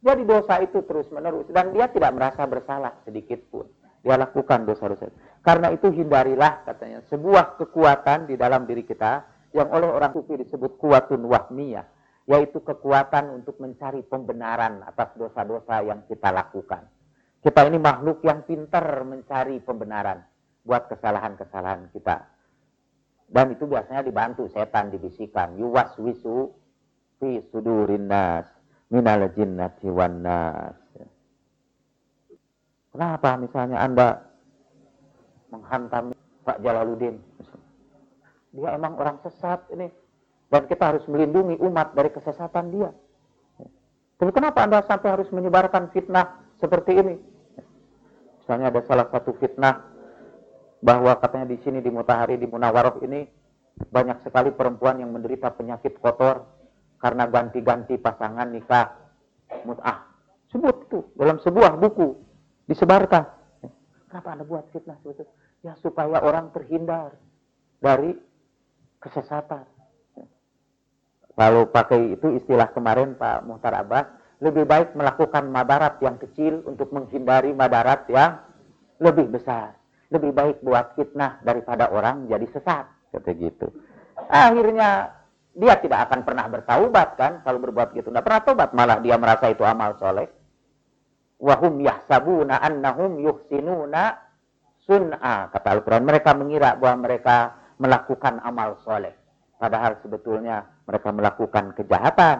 Jadi 0.00 0.24
dosa 0.24 0.64
itu 0.64 0.80
terus 0.88 1.12
menerus 1.12 1.44
dan 1.52 1.76
dia 1.76 1.84
tidak 1.92 2.16
merasa 2.16 2.48
bersalah 2.48 2.96
sedikit 3.04 3.36
pun. 3.52 3.68
Dia 4.00 4.16
lakukan 4.16 4.64
dosa-dosa. 4.64 5.12
Karena 5.44 5.68
itu 5.76 5.92
hindarilah 5.92 6.64
katanya 6.64 7.04
sebuah 7.12 7.60
kekuatan 7.60 8.32
di 8.32 8.40
dalam 8.40 8.64
diri 8.64 8.80
kita 8.80 9.28
yang 9.50 9.68
oleh 9.70 9.90
orang 9.90 10.14
sufi 10.14 10.38
disebut 10.38 10.78
kuatun 10.78 11.26
wahmiyah, 11.26 11.86
yaitu 12.30 12.62
kekuatan 12.62 13.34
untuk 13.34 13.58
mencari 13.58 14.06
pembenaran 14.06 14.86
atas 14.86 15.14
dosa-dosa 15.18 15.82
yang 15.82 16.06
kita 16.06 16.30
lakukan. 16.30 16.86
Kita 17.40 17.64
ini 17.66 17.80
makhluk 17.80 18.20
yang 18.22 18.44
pintar 18.44 19.02
mencari 19.02 19.58
pembenaran 19.64 20.20
buat 20.62 20.92
kesalahan-kesalahan 20.92 21.88
kita. 21.90 22.28
Dan 23.30 23.54
itu 23.54 23.64
biasanya 23.64 24.04
dibantu 24.04 24.50
setan 24.50 24.92
dibisikkan. 24.92 25.56
Yuwas 25.56 25.96
wisu 26.02 26.50
fi 27.16 27.40
sudurin 27.48 28.10
nas 28.10 28.44
minal 28.90 29.30
jinnati 29.32 29.88
wan 29.88 30.20
nas. 30.20 30.76
Kenapa 32.90 33.38
misalnya 33.38 33.78
Anda 33.86 34.08
menghantam 35.54 36.10
Pak 36.42 36.58
Jalaluddin. 36.58 37.29
Dia 38.50 38.74
emang 38.74 38.98
orang 38.98 39.22
sesat 39.22 39.70
ini. 39.74 39.86
Dan 40.50 40.66
kita 40.66 40.90
harus 40.90 41.04
melindungi 41.06 41.62
umat 41.62 41.94
dari 41.94 42.10
kesesatan 42.10 42.74
dia. 42.74 42.90
Tapi 44.18 44.30
kenapa 44.34 44.66
Anda 44.66 44.82
sampai 44.84 45.08
harus 45.14 45.30
menyebarkan 45.30 45.94
fitnah 45.94 46.42
seperti 46.58 46.92
ini? 46.98 47.14
Misalnya 48.42 48.68
ada 48.74 48.82
salah 48.84 49.06
satu 49.08 49.32
fitnah 49.38 49.80
bahwa 50.82 51.16
katanya 51.22 51.54
di 51.54 51.58
sini 51.62 51.78
di 51.78 51.88
Mutahari 51.88 52.36
di 52.36 52.44
Munawaroh 52.44 53.00
ini 53.06 53.24
banyak 53.78 54.20
sekali 54.26 54.52
perempuan 54.52 55.00
yang 55.00 55.14
menderita 55.14 55.54
penyakit 55.54 55.96
kotor 56.02 56.44
karena 57.00 57.24
ganti-ganti 57.30 57.96
pasangan 57.96 58.50
nikah 58.52 58.92
mut'ah. 59.64 60.04
Sebut 60.52 60.76
itu 60.90 61.00
dalam 61.16 61.40
sebuah 61.40 61.80
buku 61.80 62.18
disebarkan. 62.68 63.24
Kenapa 64.10 64.28
Anda 64.34 64.44
buat 64.44 64.68
fitnah 64.74 64.98
seperti 65.00 65.24
itu? 65.24 65.32
Ya 65.64 65.72
supaya 65.80 66.20
orang 66.20 66.52
terhindar 66.52 67.16
dari 67.80 68.12
kesesatan. 69.00 69.64
Kalau 71.34 71.72
pakai 71.72 72.20
itu 72.20 72.36
istilah 72.36 72.68
kemarin 72.68 73.16
Pak 73.16 73.48
Muhtar 73.48 73.72
Abbas, 73.72 74.12
lebih 74.44 74.68
baik 74.68 74.92
melakukan 74.92 75.48
madarat 75.48 75.96
yang 76.04 76.20
kecil 76.20 76.60
untuk 76.68 76.92
menghindari 76.92 77.56
madarat 77.56 78.04
yang 78.12 78.44
lebih 79.00 79.32
besar. 79.32 79.76
Lebih 80.12 80.36
baik 80.36 80.56
buat 80.60 80.92
fitnah 81.00 81.40
daripada 81.40 81.88
orang 81.88 82.28
jadi 82.28 82.44
sesat. 82.50 82.84
Kata 83.08 83.32
gitu. 83.32 83.72
Akhirnya 84.28 85.16
dia 85.56 85.74
tidak 85.80 86.10
akan 86.10 86.20
pernah 86.22 86.46
bertaubat 86.50 87.08
kan 87.16 87.32
kalau 87.40 87.58
berbuat 87.62 87.96
gitu. 87.96 88.12
Tidak 88.12 88.24
pernah 88.24 88.42
taubat, 88.44 88.70
malah 88.76 89.00
dia 89.00 89.16
merasa 89.16 89.48
itu 89.48 89.64
amal 89.64 89.96
soleh. 89.96 90.28
Wahum 91.40 91.80
yahsabuna 91.80 92.60
annahum 92.60 93.16
yuhsinuna 93.16 94.18
sun'a. 94.84 95.48
Kata 95.48 95.68
Al-Quran, 95.72 96.04
mereka 96.04 96.36
mengira 96.36 96.76
bahwa 96.76 97.08
mereka 97.08 97.59
melakukan 97.80 98.44
amal 98.44 98.76
soleh. 98.84 99.16
Padahal 99.56 99.96
sebetulnya 100.04 100.64
mereka 100.84 101.08
melakukan 101.12 101.72
kejahatan. 101.72 102.36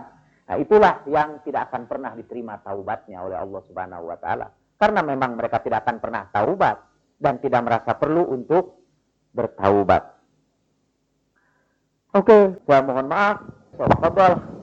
Nah 0.46 0.56
itulah 0.60 1.00
yang 1.08 1.40
tidak 1.44 1.72
akan 1.72 1.88
pernah 1.88 2.12
diterima 2.12 2.60
taubatnya 2.60 3.24
oleh 3.24 3.36
Allah 3.40 3.60
Subhanahu 3.64 4.04
wa 4.08 4.16
taala. 4.20 4.52
Karena 4.76 5.00
memang 5.04 5.36
mereka 5.36 5.60
tidak 5.60 5.84
akan 5.84 5.96
pernah 6.00 6.22
taubat 6.32 6.76
dan 7.20 7.36
tidak 7.40 7.60
merasa 7.64 7.92
perlu 7.96 8.24
untuk 8.32 8.80
bertaubat. 9.36 10.02
Oke, 12.16 12.58
saya 12.66 12.80
mohon 12.82 13.06
maaf. 13.06 13.38
Saya 13.76 14.28